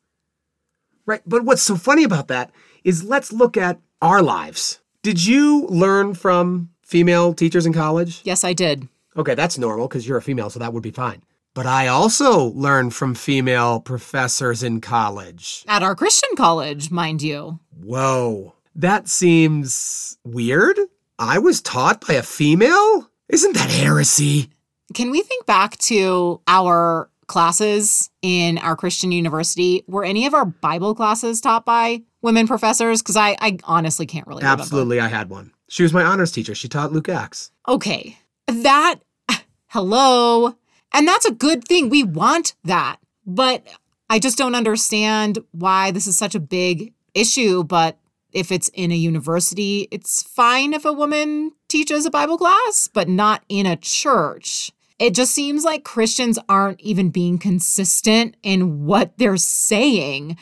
Right. 1.04 1.22
But 1.26 1.44
what's 1.44 1.62
so 1.62 1.76
funny 1.76 2.04
about 2.04 2.28
that 2.28 2.50
is 2.85 3.04
let's 3.04 3.32
look 3.32 3.56
at 3.56 3.80
our 4.02 4.22
lives. 4.22 4.80
Did 5.02 5.24
you 5.24 5.66
learn 5.68 6.14
from 6.14 6.70
female 6.82 7.32
teachers 7.32 7.66
in 7.66 7.72
college? 7.72 8.20
Yes, 8.24 8.42
I 8.42 8.52
did. 8.52 8.88
Okay, 9.16 9.35
that's 9.35 9.56
normal 9.59 9.88
because 9.88 10.06
you're 10.06 10.18
a 10.18 10.22
female, 10.22 10.50
so 10.50 10.59
that 10.59 10.72
would 10.72 10.82
be 10.82 10.90
fine. 10.90 11.22
But 11.54 11.66
I 11.66 11.87
also 11.87 12.48
learned 12.50 12.94
from 12.94 13.14
female 13.14 13.80
professors 13.80 14.62
in 14.62 14.80
college. 14.80 15.64
At 15.66 15.82
our 15.82 15.94
Christian 15.94 16.37
college, 16.37 16.90
mind 16.90 17.22
you. 17.22 17.61
Whoa. 17.82 18.54
That 18.74 19.09
seems 19.09 20.18
weird. 20.22 20.78
I 21.18 21.38
was 21.38 21.62
taught 21.62 22.06
by 22.06 22.14
a 22.14 22.22
female? 22.22 23.11
Isn't 23.28 23.54
that 23.54 23.70
heresy? 23.70 24.50
Can 24.94 25.11
we 25.11 25.22
think 25.22 25.46
back 25.46 25.77
to 25.79 26.40
our 26.46 27.11
classes 27.27 28.11
in 28.22 28.59
our 28.59 28.77
Christian 28.77 29.12
university? 29.12 29.85
Were 29.87 30.05
any 30.05 30.27
of 30.27 30.35
our 30.35 30.44
Bible 30.44 30.94
classes 30.94 31.40
taught 31.40 31.64
by 31.64 32.03
women 32.22 32.46
professors? 32.46 33.03
Because 33.03 33.16
I, 33.16 33.37
I 33.40 33.59
honestly 33.64 34.07
can't 34.07 34.27
really 34.27 34.44
Absolutely, 34.44 34.96
remember. 34.96 35.14
I 35.14 35.18
had 35.18 35.29
one. 35.29 35.53
She 35.68 35.83
was 35.83 35.92
my 35.92 36.05
honors 36.05 36.33
teacher. 36.33 36.55
She 36.55 36.68
taught 36.68 36.92
Luke 36.92 37.09
Acts. 37.09 37.51
Okay. 37.66 38.18
That, 38.46 39.01
hello. 39.68 40.57
And 40.92 41.09
that's 41.09 41.27
a 41.27 41.33
good 41.33 41.64
thing. 41.64 41.88
We 41.88 42.05
want 42.05 42.55
that. 42.64 42.99
But 43.27 43.66
I 44.09 44.20
just 44.20 44.38
don't 44.38 44.55
understand 44.55 45.38
why 45.51 45.90
this 45.90 46.07
is 46.07 46.16
such 46.16 46.37
a 46.37 46.40
big 46.40 46.92
issue. 47.12 47.64
But 47.64 47.99
if 48.33 48.53
it's 48.53 48.68
in 48.68 48.92
a 48.92 48.96
university, 48.96 49.88
it's 49.90 50.22
fine 50.22 50.72
if 50.75 50.85
a 50.85 50.92
woman 50.92 51.53
teaches 51.68 52.07
a 52.07 52.11
Bible 52.11 52.38
class, 52.38 52.88
but 52.92 53.09
not 53.09 53.42
in 53.49 53.66
a 53.66 53.77
church. 53.77 54.70
It 54.98 55.14
just 55.14 55.32
seems 55.32 55.64
like 55.64 55.85
Christians 55.85 56.38
aren't 56.48 56.80
even 56.80 57.11
being 57.11 57.38
consistent 57.38 58.37
in 58.42 58.87
what 58.87 59.18
they're 59.18 59.37
saying. 59.37 60.38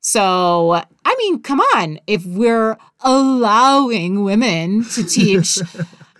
So, 0.00 0.82
I 1.04 1.14
mean, 1.18 1.42
come 1.42 1.60
on. 1.60 2.00
If 2.06 2.26
we're 2.26 2.76
allowing 3.00 4.24
women 4.24 4.84
to 4.90 5.04
teach 5.08 5.58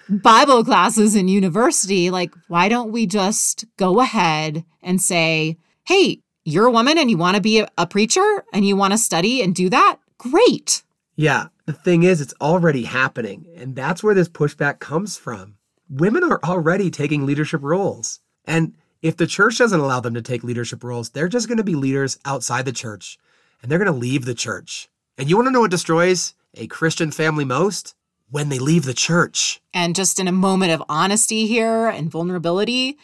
Bible 0.08 0.64
classes 0.64 1.16
in 1.16 1.26
university, 1.26 2.10
like, 2.10 2.32
why 2.46 2.68
don't 2.68 2.92
we 2.92 3.06
just 3.06 3.64
go 3.76 4.00
ahead 4.00 4.64
and 4.80 5.02
say, 5.02 5.58
hey, 5.84 6.20
you're 6.44 6.66
a 6.66 6.70
woman 6.70 6.96
and 6.96 7.10
you 7.10 7.16
want 7.16 7.34
to 7.34 7.42
be 7.42 7.64
a, 7.76 7.86
preacher 7.86 8.44
and 8.52 8.64
you 8.64 8.76
want 8.76 8.92
to 8.92 8.98
study 8.98 9.42
and 9.42 9.54
do 9.54 9.68
that? 9.68 9.98
Great. 10.16 10.82
Yeah. 11.16 11.48
The 11.66 11.72
thing 11.72 12.04
is, 12.04 12.20
it's 12.20 12.34
already 12.40 12.84
happening. 12.84 13.46
And 13.56 13.74
that's 13.74 14.02
where 14.02 14.14
this 14.14 14.28
pushback 14.28 14.78
comes 14.78 15.16
from 15.16 15.56
women 15.88 16.24
are 16.24 16.40
already 16.44 16.90
taking 16.90 17.26
leadership 17.26 17.62
roles. 17.62 18.20
And 18.44 18.74
if 19.02 19.16
the 19.16 19.26
church 19.26 19.58
doesn't 19.58 19.80
allow 19.80 20.00
them 20.00 20.14
to 20.14 20.22
take 20.22 20.44
leadership 20.44 20.82
roles, 20.82 21.10
they're 21.10 21.28
just 21.28 21.48
going 21.48 21.58
to 21.58 21.64
be 21.64 21.74
leaders 21.74 22.18
outside 22.24 22.64
the 22.64 22.72
church 22.72 23.18
and 23.62 23.70
they're 23.70 23.78
going 23.78 23.92
to 23.92 23.98
leave 23.98 24.24
the 24.24 24.34
church. 24.34 24.88
And 25.18 25.28
you 25.28 25.36
want 25.36 25.46
to 25.46 25.52
know 25.52 25.60
what 25.60 25.70
destroys 25.70 26.34
a 26.54 26.66
Christian 26.66 27.10
family 27.10 27.44
most? 27.44 27.94
When 28.30 28.48
they 28.48 28.58
leave 28.58 28.84
the 28.84 28.94
church. 28.94 29.60
And 29.72 29.94
just 29.94 30.18
in 30.18 30.26
a 30.26 30.32
moment 30.32 30.72
of 30.72 30.82
honesty 30.88 31.46
here 31.46 31.86
and 31.86 32.10
vulnerability, 32.10 32.98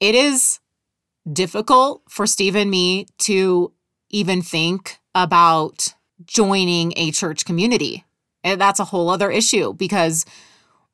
it 0.00 0.14
is 0.14 0.58
difficult 1.30 2.02
for 2.08 2.26
Steve 2.26 2.56
and 2.56 2.70
me 2.70 3.06
to 3.18 3.72
even 4.10 4.42
think 4.42 4.98
about 5.14 5.94
joining 6.24 6.92
a 6.96 7.10
church 7.10 7.44
community. 7.44 8.04
And 8.42 8.60
that's 8.60 8.80
a 8.80 8.84
whole 8.84 9.10
other 9.10 9.30
issue 9.30 9.74
because 9.74 10.24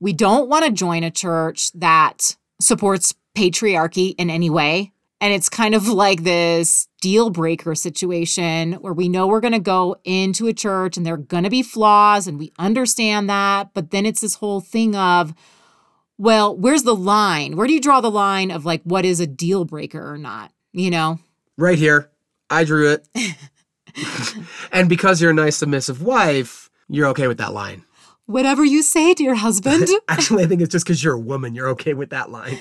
we 0.00 0.12
don't 0.12 0.48
want 0.48 0.64
to 0.64 0.70
join 0.70 1.04
a 1.04 1.10
church 1.10 1.72
that 1.72 2.36
supports 2.60 3.14
patriarchy 3.36 4.14
in 4.18 4.30
any 4.30 4.50
way. 4.50 4.92
And 5.20 5.32
it's 5.32 5.48
kind 5.48 5.74
of 5.74 5.88
like 5.88 6.22
this 6.22 6.88
deal 7.00 7.30
breaker 7.30 7.74
situation 7.74 8.74
where 8.74 8.92
we 8.92 9.08
know 9.08 9.26
we're 9.26 9.40
going 9.40 9.52
to 9.54 9.58
go 9.58 9.96
into 10.04 10.46
a 10.46 10.52
church 10.52 10.96
and 10.96 11.06
there 11.06 11.14
are 11.14 11.18
going 11.18 11.44
to 11.44 11.50
be 11.50 11.62
flaws 11.62 12.26
and 12.26 12.38
we 12.38 12.52
understand 12.58 13.30
that. 13.30 13.72
But 13.72 13.90
then 13.90 14.04
it's 14.04 14.20
this 14.20 14.34
whole 14.34 14.60
thing 14.60 14.94
of, 14.94 15.32
well, 16.18 16.54
where's 16.54 16.82
the 16.82 16.94
line? 16.94 17.56
Where 17.56 17.66
do 17.66 17.72
you 17.72 17.80
draw 17.80 18.00
the 18.00 18.10
line 18.10 18.50
of 18.50 18.66
like 18.66 18.82
what 18.82 19.04
is 19.04 19.20
a 19.20 19.26
deal 19.26 19.64
breaker 19.64 20.12
or 20.12 20.18
not? 20.18 20.52
You 20.72 20.90
know? 20.90 21.18
Right 21.56 21.78
here. 21.78 22.10
I 22.50 22.64
drew 22.64 22.92
it. 22.92 23.08
and 24.72 24.88
because 24.88 25.20
you're 25.20 25.30
a 25.30 25.34
nice, 25.34 25.56
submissive 25.56 26.02
wife, 26.02 26.70
you're 26.88 27.08
okay 27.08 27.28
with 27.28 27.38
that 27.38 27.52
line. 27.52 27.84
Whatever 28.26 28.64
you 28.64 28.82
say, 28.82 29.12
dear 29.12 29.34
husband. 29.34 29.88
Actually, 30.08 30.44
I 30.44 30.46
think 30.46 30.62
it's 30.62 30.72
just 30.72 30.86
because 30.86 31.04
you're 31.04 31.14
a 31.14 31.20
woman, 31.20 31.54
you're 31.54 31.68
okay 31.70 31.92
with 31.92 32.10
that 32.10 32.30
line. 32.30 32.58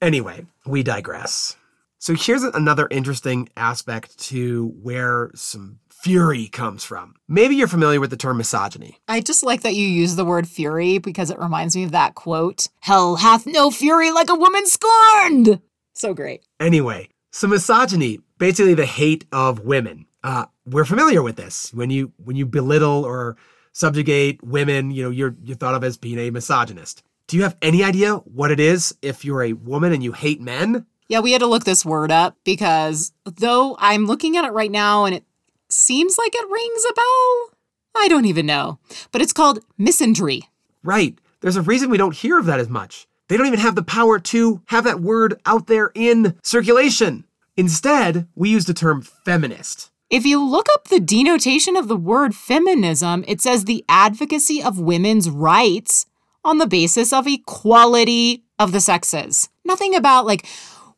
Anyway, 0.00 0.46
we 0.64 0.84
digress. 0.84 1.56
So 1.98 2.14
here's 2.14 2.44
another 2.44 2.86
interesting 2.88 3.48
aspect 3.56 4.16
to 4.26 4.68
where 4.80 5.32
some 5.34 5.80
fury 5.90 6.46
comes 6.46 6.84
from. 6.84 7.16
Maybe 7.26 7.56
you're 7.56 7.66
familiar 7.66 7.98
with 7.98 8.10
the 8.10 8.16
term 8.16 8.36
misogyny. 8.36 8.98
I 9.08 9.20
just 9.20 9.42
like 9.42 9.62
that 9.62 9.74
you 9.74 9.84
use 9.84 10.14
the 10.14 10.24
word 10.24 10.46
fury 10.46 10.98
because 10.98 11.30
it 11.30 11.40
reminds 11.40 11.74
me 11.74 11.82
of 11.82 11.90
that 11.90 12.14
quote 12.14 12.68
Hell 12.80 13.16
hath 13.16 13.46
no 13.46 13.72
fury 13.72 14.12
like 14.12 14.30
a 14.30 14.36
woman 14.36 14.64
scorned. 14.66 15.60
So 15.92 16.14
great. 16.14 16.44
Anyway, 16.60 17.08
so 17.32 17.48
misogyny, 17.48 18.20
basically 18.38 18.74
the 18.74 18.86
hate 18.86 19.24
of 19.32 19.60
women. 19.60 20.06
Uh, 20.22 20.46
we're 20.64 20.84
familiar 20.84 21.22
with 21.22 21.34
this. 21.34 21.74
When 21.74 21.90
you 21.90 22.12
when 22.22 22.36
you 22.36 22.46
belittle 22.46 23.04
or 23.04 23.36
subjugate 23.78 24.42
women, 24.42 24.90
you 24.90 25.04
know, 25.04 25.10
you're 25.10 25.36
you're 25.44 25.56
thought 25.56 25.74
of 25.74 25.84
as 25.84 25.96
being 25.96 26.18
a 26.18 26.30
misogynist. 26.30 27.04
Do 27.28 27.36
you 27.36 27.44
have 27.44 27.56
any 27.62 27.84
idea 27.84 28.16
what 28.16 28.50
it 28.50 28.58
is 28.58 28.94
if 29.02 29.24
you're 29.24 29.42
a 29.42 29.52
woman 29.52 29.92
and 29.92 30.02
you 30.02 30.12
hate 30.12 30.40
men? 30.40 30.86
Yeah, 31.08 31.20
we 31.20 31.32
had 31.32 31.40
to 31.40 31.46
look 31.46 31.64
this 31.64 31.84
word 31.84 32.10
up 32.10 32.36
because 32.44 33.12
though 33.24 33.76
I'm 33.78 34.06
looking 34.06 34.36
at 34.36 34.44
it 34.44 34.52
right 34.52 34.70
now 34.70 35.04
and 35.04 35.14
it 35.14 35.24
seems 35.68 36.18
like 36.18 36.34
it 36.34 36.50
rings 36.50 36.84
a 36.90 36.94
bell, 36.94 37.58
I 37.96 38.08
don't 38.08 38.24
even 38.24 38.46
know. 38.46 38.78
But 39.12 39.22
it's 39.22 39.32
called 39.32 39.60
misandry. 39.78 40.42
Right. 40.82 41.18
There's 41.40 41.56
a 41.56 41.62
reason 41.62 41.88
we 41.88 41.98
don't 41.98 42.16
hear 42.16 42.38
of 42.38 42.46
that 42.46 42.60
as 42.60 42.68
much. 42.68 43.06
They 43.28 43.36
don't 43.36 43.46
even 43.46 43.60
have 43.60 43.74
the 43.76 43.82
power 43.82 44.18
to 44.18 44.62
have 44.66 44.84
that 44.84 45.00
word 45.00 45.40
out 45.46 45.66
there 45.66 45.92
in 45.94 46.36
circulation. 46.42 47.24
Instead, 47.56 48.26
we 48.34 48.50
use 48.50 48.64
the 48.64 48.74
term 48.74 49.02
feminist. 49.02 49.90
If 50.10 50.24
you 50.24 50.42
look 50.42 50.68
up 50.72 50.88
the 50.88 51.00
denotation 51.00 51.76
of 51.76 51.86
the 51.86 51.96
word 51.96 52.34
feminism, 52.34 53.24
it 53.28 53.42
says 53.42 53.64
the 53.64 53.84
advocacy 53.90 54.62
of 54.62 54.80
women's 54.80 55.28
rights 55.28 56.06
on 56.42 56.56
the 56.56 56.66
basis 56.66 57.12
of 57.12 57.26
equality 57.26 58.44
of 58.58 58.72
the 58.72 58.80
sexes. 58.80 59.50
Nothing 59.66 59.94
about 59.94 60.24
like, 60.24 60.46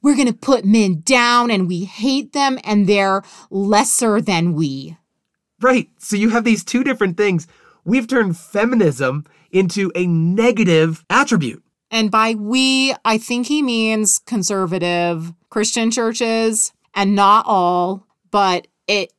we're 0.00 0.14
going 0.14 0.28
to 0.28 0.32
put 0.32 0.64
men 0.64 1.02
down 1.04 1.50
and 1.50 1.66
we 1.66 1.84
hate 1.84 2.32
them 2.32 2.58
and 2.62 2.86
they're 2.86 3.22
lesser 3.50 4.20
than 4.20 4.54
we. 4.54 4.96
Right. 5.60 5.90
So 5.98 6.14
you 6.14 6.30
have 6.30 6.44
these 6.44 6.62
two 6.62 6.84
different 6.84 7.16
things. 7.16 7.48
We've 7.84 8.06
turned 8.06 8.38
feminism 8.38 9.24
into 9.50 9.90
a 9.96 10.06
negative 10.06 11.04
attribute. 11.10 11.64
And 11.90 12.12
by 12.12 12.34
we, 12.34 12.94
I 13.04 13.18
think 13.18 13.48
he 13.48 13.60
means 13.60 14.20
conservative 14.20 15.34
Christian 15.48 15.90
churches 15.90 16.72
and 16.94 17.16
not 17.16 17.44
all, 17.46 18.06
but 18.30 18.68
it 18.90 19.12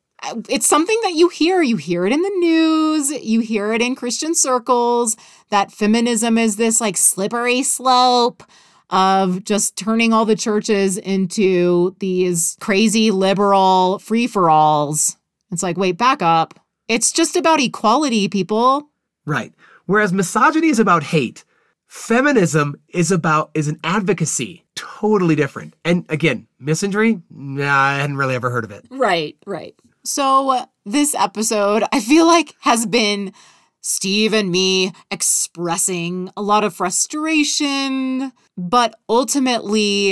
it's 0.48 0.68
something 0.68 1.00
that 1.02 1.14
you 1.14 1.30
hear. 1.30 1.64
You 1.64 1.78
hear 1.78 2.06
it 2.06 2.14
in 2.14 2.22
the 2.22 2.30
news, 2.30 3.10
you 3.10 3.40
hear 3.40 3.74
it 3.74 3.82
in 3.82 3.96
Christian 3.96 4.36
circles 4.36 5.18
that 5.50 5.72
feminism 5.72 6.38
is 6.38 6.58
this 6.58 6.80
like 6.80 6.98
slippery 6.98 7.64
slope 7.64 8.44
of 8.92 9.44
just 9.44 9.78
turning 9.78 10.14
all 10.14 10.26
the 10.26 10.36
churches 10.36 10.98
into 10.98 11.96
these 12.00 12.58
crazy 12.60 13.10
liberal 13.10 14.00
free 14.00 14.28
for 14.28 14.50
alls. 14.50 15.18
It's 15.52 15.64
like, 15.64 15.78
wait, 15.78 15.98
back 15.98 16.22
up. 16.22 16.60
It's 16.88 17.12
just 17.12 17.36
about 17.36 17.60
equality, 17.60 18.28
people. 18.28 18.90
Right. 19.26 19.54
Whereas 19.86 20.14
misogyny 20.14 20.68
is 20.68 20.80
about 20.80 21.04
hate, 21.04 21.46
feminism 21.92 22.74
is 22.88 23.12
about 23.12 23.52
is 23.54 23.68
an 23.68 23.78
advocacy. 23.84 24.64
Totally 24.76 25.36
different. 25.36 25.76
And 25.84 26.06
again, 26.08 26.48
misandry, 26.64 27.22
nah, 27.30 27.70
I 27.70 27.98
hadn't 27.98 28.16
really 28.16 28.34
ever 28.34 28.50
heard 28.50 28.64
of 28.64 28.72
it. 28.72 28.86
Right, 28.90 29.36
right. 29.46 29.76
So 30.06 30.66
this 30.86 31.14
episode, 31.14 31.84
I 31.92 32.00
feel 32.00 32.26
like 32.26 32.56
has 32.62 32.86
been 32.86 33.34
Steve 33.82 34.34
and 34.34 34.50
me 34.50 34.94
expressing 35.12 36.30
a 36.38 36.42
lot 36.42 36.64
of 36.64 36.74
frustration, 36.74 38.32
but 38.58 38.96
ultimately, 39.10 40.12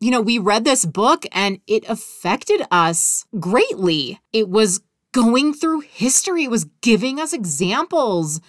you 0.00 0.10
know, 0.10 0.22
we 0.22 0.38
read 0.38 0.64
this 0.64 0.86
book 0.86 1.26
and 1.32 1.60
it 1.66 1.84
affected 1.86 2.62
us 2.70 3.26
greatly. 3.38 4.18
It 4.32 4.48
was 4.48 4.80
going 5.12 5.52
through 5.52 5.80
history, 5.80 6.44
it 6.44 6.50
was 6.50 6.64
giving 6.80 7.20
us 7.20 7.34
examples. 7.34 8.40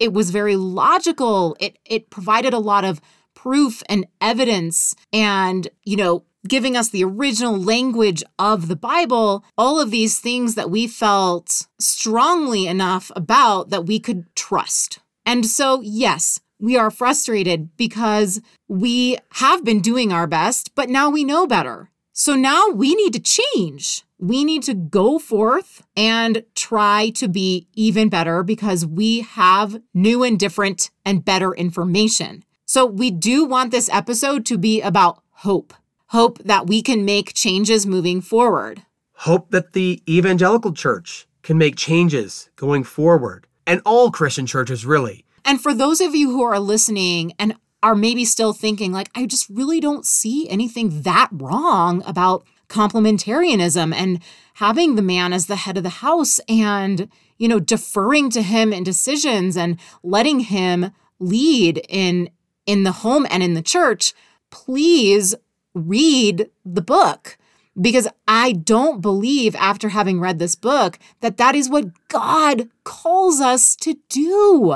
It 0.00 0.12
was 0.12 0.30
very 0.30 0.56
logical. 0.56 1.56
It 1.60 1.78
it 1.84 2.10
provided 2.10 2.52
a 2.52 2.58
lot 2.58 2.84
of 2.84 3.00
proof 3.34 3.82
and 3.88 4.06
evidence 4.20 4.94
and, 5.12 5.68
you 5.84 5.96
know, 5.96 6.24
giving 6.48 6.76
us 6.76 6.88
the 6.88 7.04
original 7.04 7.58
language 7.58 8.22
of 8.38 8.68
the 8.68 8.76
Bible, 8.76 9.44
all 9.56 9.78
of 9.80 9.90
these 9.90 10.18
things 10.18 10.54
that 10.54 10.70
we 10.70 10.86
felt 10.86 11.66
strongly 11.78 12.66
enough 12.66 13.10
about 13.14 13.70
that 13.70 13.86
we 13.86 13.98
could 13.98 14.34
trust. 14.34 14.98
And 15.26 15.46
so, 15.46 15.80
yes, 15.82 16.40
we 16.58 16.76
are 16.76 16.90
frustrated 16.90 17.76
because 17.76 18.40
we 18.68 19.18
have 19.34 19.64
been 19.64 19.80
doing 19.80 20.12
our 20.12 20.26
best, 20.26 20.74
but 20.74 20.88
now 20.88 21.10
we 21.10 21.24
know 21.24 21.46
better. 21.46 21.90
So 22.12 22.34
now 22.34 22.68
we 22.68 22.94
need 22.94 23.12
to 23.14 23.20
change. 23.20 24.04
We 24.20 24.44
need 24.44 24.62
to 24.64 24.74
go 24.74 25.18
forth 25.18 25.82
and 25.96 26.44
try 26.54 27.10
to 27.16 27.26
be 27.26 27.66
even 27.74 28.08
better 28.08 28.42
because 28.42 28.86
we 28.86 29.20
have 29.20 29.80
new 29.94 30.22
and 30.22 30.38
different 30.38 30.90
and 31.04 31.24
better 31.24 31.54
information. 31.54 32.44
So 32.66 32.86
we 32.86 33.10
do 33.10 33.44
want 33.44 33.70
this 33.70 33.88
episode 33.90 34.46
to 34.46 34.58
be 34.58 34.80
about 34.80 35.22
hope 35.30 35.74
hope 36.10 36.38
that 36.38 36.66
we 36.66 36.82
can 36.82 37.04
make 37.04 37.34
changes 37.34 37.86
moving 37.86 38.20
forward. 38.20 38.82
Hope 39.14 39.50
that 39.50 39.74
the 39.74 40.02
evangelical 40.08 40.72
church 40.72 41.28
can 41.42 41.56
make 41.56 41.76
changes 41.76 42.50
going 42.56 42.82
forward, 42.82 43.46
and 43.64 43.80
all 43.86 44.10
Christian 44.10 44.44
churches, 44.44 44.84
really. 44.84 45.24
And 45.44 45.60
for 45.60 45.72
those 45.72 46.00
of 46.00 46.16
you 46.16 46.30
who 46.30 46.42
are 46.42 46.58
listening 46.58 47.32
and 47.38 47.54
are 47.82 47.94
maybe 47.94 48.24
still 48.24 48.52
thinking, 48.52 48.90
like, 48.90 49.08
I 49.14 49.24
just 49.26 49.48
really 49.48 49.78
don't 49.78 50.04
see 50.04 50.48
anything 50.48 51.02
that 51.02 51.28
wrong 51.30 52.02
about 52.04 52.44
complementarianism 52.70 53.92
and 53.94 54.20
having 54.54 54.94
the 54.94 55.02
man 55.02 55.32
as 55.32 55.46
the 55.46 55.56
head 55.56 55.76
of 55.76 55.82
the 55.82 55.88
house 55.88 56.40
and, 56.48 57.08
you 57.36 57.48
know, 57.48 57.60
deferring 57.60 58.30
to 58.30 58.42
him 58.42 58.72
in 58.72 58.82
decisions 58.82 59.56
and 59.56 59.78
letting 60.02 60.40
him 60.40 60.92
lead 61.18 61.82
in 61.88 62.30
in 62.66 62.84
the 62.84 62.92
home 62.92 63.26
and 63.30 63.42
in 63.42 63.54
the 63.54 63.62
church, 63.62 64.14
please 64.50 65.34
read 65.74 66.48
the 66.64 66.82
book 66.82 67.36
because 67.78 68.08
I 68.26 68.52
don't 68.52 69.00
believe, 69.00 69.54
after 69.56 69.90
having 69.90 70.20
read 70.20 70.38
this 70.38 70.54
book, 70.54 70.98
that 71.20 71.36
that 71.36 71.54
is 71.54 71.68
what 71.68 72.08
God 72.08 72.68
calls 72.84 73.40
us 73.40 73.76
to 73.76 73.96
do. 74.08 74.74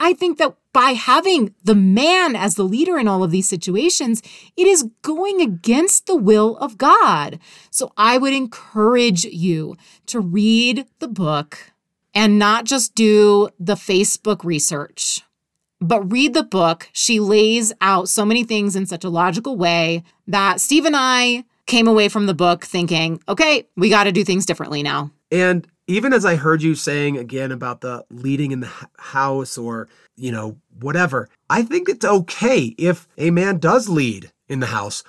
I 0.00 0.12
think 0.14 0.38
that 0.38 0.56
by 0.72 0.92
having 0.92 1.54
the 1.62 1.74
man 1.74 2.34
as 2.34 2.54
the 2.54 2.64
leader 2.64 2.98
in 2.98 3.06
all 3.06 3.22
of 3.22 3.30
these 3.30 3.48
situations, 3.48 4.22
it 4.56 4.66
is 4.66 4.88
going 5.02 5.40
against 5.40 6.06
the 6.06 6.16
will 6.16 6.56
of 6.56 6.78
God. 6.78 7.38
So 7.70 7.92
I 7.96 8.18
would 8.18 8.32
encourage 8.32 9.24
you 9.24 9.76
to 10.06 10.20
read 10.20 10.86
the 10.98 11.08
book 11.08 11.72
and 12.14 12.38
not 12.38 12.64
just 12.64 12.94
do 12.94 13.50
the 13.58 13.74
Facebook 13.74 14.44
research 14.44 15.22
but 15.82 16.12
read 16.12 16.32
the 16.32 16.44
book. 16.44 16.88
She 16.92 17.18
lays 17.18 17.72
out 17.80 18.08
so 18.08 18.24
many 18.24 18.44
things 18.44 18.76
in 18.76 18.86
such 18.86 19.02
a 19.02 19.10
logical 19.10 19.56
way 19.56 20.04
that 20.28 20.60
Steve 20.60 20.84
and 20.84 20.94
I 20.96 21.44
came 21.66 21.88
away 21.88 22.08
from 22.08 22.26
the 22.26 22.34
book 22.34 22.64
thinking, 22.64 23.20
okay, 23.28 23.66
we 23.76 23.88
got 23.88 24.04
to 24.04 24.12
do 24.12 24.24
things 24.24 24.46
differently 24.46 24.82
now. 24.82 25.10
And 25.30 25.66
even 25.86 26.12
as 26.12 26.24
I 26.24 26.36
heard 26.36 26.62
you 26.62 26.74
saying 26.74 27.16
again 27.16 27.52
about 27.52 27.80
the 27.80 28.04
leading 28.10 28.52
in 28.52 28.60
the 28.60 28.70
house 28.98 29.56
or, 29.58 29.88
you 30.16 30.30
know, 30.32 30.56
whatever, 30.80 31.28
I 31.48 31.62
think 31.62 31.88
it's 31.88 32.04
okay 32.04 32.74
if 32.78 33.06
a 33.18 33.30
man 33.30 33.58
does 33.58 33.88
lead 33.88 34.30
in 34.48 34.60
the 34.60 34.66
house. 34.66 35.02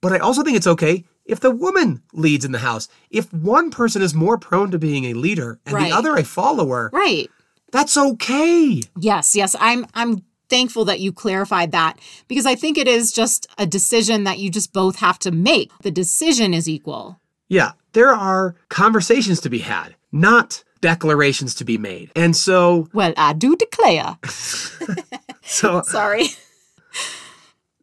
But 0.00 0.12
I 0.12 0.18
also 0.18 0.42
think 0.42 0.56
it's 0.56 0.66
okay 0.66 1.04
if 1.24 1.40
the 1.40 1.50
woman 1.50 2.02
leads 2.12 2.44
in 2.44 2.52
the 2.52 2.58
house. 2.58 2.88
If 3.10 3.32
one 3.32 3.70
person 3.70 4.02
is 4.02 4.14
more 4.14 4.36
prone 4.38 4.70
to 4.72 4.78
being 4.78 5.04
a 5.06 5.14
leader 5.14 5.60
and 5.64 5.74
Right. 5.74 5.90
the 5.90 5.96
other 5.96 6.16
a 6.16 6.24
follower, 6.24 6.90
Right. 6.92 7.30
that's 7.70 7.96
okay. 7.96 8.82
Yes, 8.98 9.36
yes. 9.36 9.54
I'm 9.60 9.86
I'm 9.94 10.24
thankful 10.52 10.84
that 10.84 11.00
you 11.00 11.12
clarified 11.14 11.72
that 11.72 11.98
because 12.28 12.44
I 12.44 12.54
think 12.54 12.76
it 12.76 12.86
is 12.86 13.10
just 13.10 13.46
a 13.56 13.64
decision 13.64 14.24
that 14.24 14.38
you 14.38 14.50
just 14.50 14.74
both 14.74 14.96
have 14.96 15.18
to 15.20 15.30
make. 15.30 15.72
The 15.80 15.90
decision 15.90 16.52
is 16.52 16.68
equal. 16.68 17.18
Yeah, 17.48 17.72
there 17.94 18.12
are 18.12 18.54
conversations 18.68 19.40
to 19.40 19.48
be 19.48 19.60
had, 19.60 19.96
not 20.12 20.62
declarations 20.82 21.54
to 21.54 21.64
be 21.64 21.78
made. 21.78 22.10
And 22.14 22.36
so, 22.36 22.86
Well, 22.94 23.14
I 23.16 23.32
do 23.32 23.56
declare. 23.56 24.18
so, 25.42 25.80
Sorry. 25.86 26.26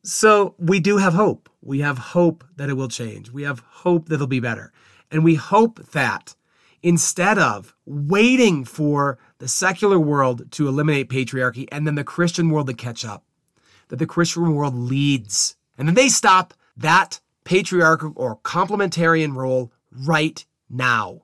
so 0.04 0.54
we 0.60 0.80
do 0.80 0.98
have 0.98 1.14
hope. 1.14 1.50
We 1.62 1.80
have 1.80 1.98
hope 1.98 2.44
that 2.58 2.70
it 2.70 2.74
will 2.74 2.88
change. 2.88 3.32
We 3.32 3.44
have 3.44 3.62
hope 3.62 4.10
that 4.10 4.16
it'll 4.16 4.28
be 4.28 4.40
better. 4.40 4.72
And 5.10 5.24
we 5.24 5.36
hope 5.36 5.80
that 5.94 6.36
instead 6.82 7.38
of 7.38 7.76
waiting 7.86 8.66
for 8.66 9.18
the 9.40 9.48
secular 9.48 10.00
world 10.00 10.52
to 10.52 10.68
eliminate 10.68 11.10
patriarchy 11.10 11.68
and 11.72 11.86
then 11.86 11.96
the 11.96 12.04
Christian 12.04 12.50
world 12.50 12.68
to 12.68 12.74
catch 12.74 13.06
up, 13.06 13.24
that 13.90 13.98
the 13.98 14.06
Christian 14.06 14.54
world 14.54 14.76
leads 14.76 15.56
and 15.78 15.88
then 15.88 15.96
they 15.96 16.10
stop 16.10 16.54
that 16.76 17.22
patriarchal 17.46 18.14
or 18.16 18.38
complementarian 18.38 19.36
role 19.36 19.72
right 19.92 20.46
now. 20.70 21.24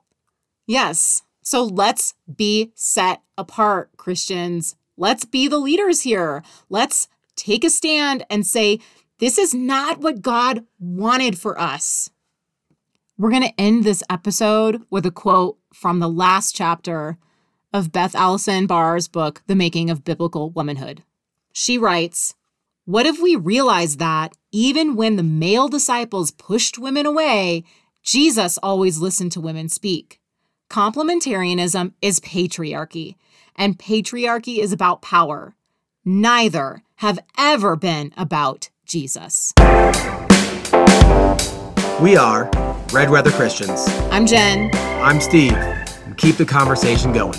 Yes. 0.66 1.22
So 1.42 1.62
let's 1.62 2.14
be 2.34 2.72
set 2.74 3.22
apart, 3.38 3.96
Christians. 3.96 4.74
Let's 4.96 5.24
be 5.24 5.46
the 5.46 5.58
leaders 5.58 6.02
here. 6.02 6.42
Let's 6.68 7.06
take 7.36 7.62
a 7.62 7.70
stand 7.70 8.24
and 8.28 8.46
say, 8.46 8.80
this 9.18 9.38
is 9.38 9.54
not 9.54 10.00
what 10.00 10.22
God 10.22 10.64
wanted 10.80 11.38
for 11.38 11.60
us. 11.60 12.10
We're 13.18 13.30
going 13.30 13.44
to 13.44 13.58
end 13.60 13.84
this 13.84 14.02
episode 14.10 14.82
with 14.90 15.06
a 15.06 15.10
quote 15.10 15.56
from 15.72 16.00
the 16.00 16.08
last 16.08 16.54
chapter 16.54 17.16
of 17.72 17.90
Beth 17.90 18.14
Allison 18.14 18.66
Barr's 18.66 19.08
book, 19.08 19.42
The 19.46 19.54
Making 19.54 19.88
of 19.88 20.04
Biblical 20.04 20.50
Womanhood. 20.50 21.02
She 21.50 21.78
writes, 21.78 22.34
What 22.84 23.06
if 23.06 23.18
we 23.18 23.34
realized 23.34 23.98
that 24.00 24.36
even 24.52 24.96
when 24.96 25.16
the 25.16 25.22
male 25.22 25.68
disciples 25.68 26.30
pushed 26.30 26.78
women 26.78 27.06
away, 27.06 27.64
Jesus 28.02 28.58
always 28.58 28.98
listened 28.98 29.32
to 29.32 29.40
women 29.40 29.70
speak? 29.70 30.20
Complementarianism 30.68 31.94
is 32.02 32.20
patriarchy, 32.20 33.14
and 33.56 33.78
patriarchy 33.78 34.58
is 34.58 34.72
about 34.72 35.00
power. 35.00 35.54
Neither 36.04 36.82
have 36.96 37.18
ever 37.38 37.76
been 37.76 38.12
about 38.18 38.68
Jesus. 38.84 39.54
We 41.98 42.14
are 42.14 42.50
Red 42.92 43.10
Weather 43.10 43.30
Christians. 43.32 43.86
I'm 44.10 44.26
Jen. 44.26 44.70
I'm 44.74 45.20
Steve. 45.20 45.52
And 45.52 46.16
keep 46.16 46.36
the 46.36 46.44
conversation 46.46 47.12
going. 47.12 47.38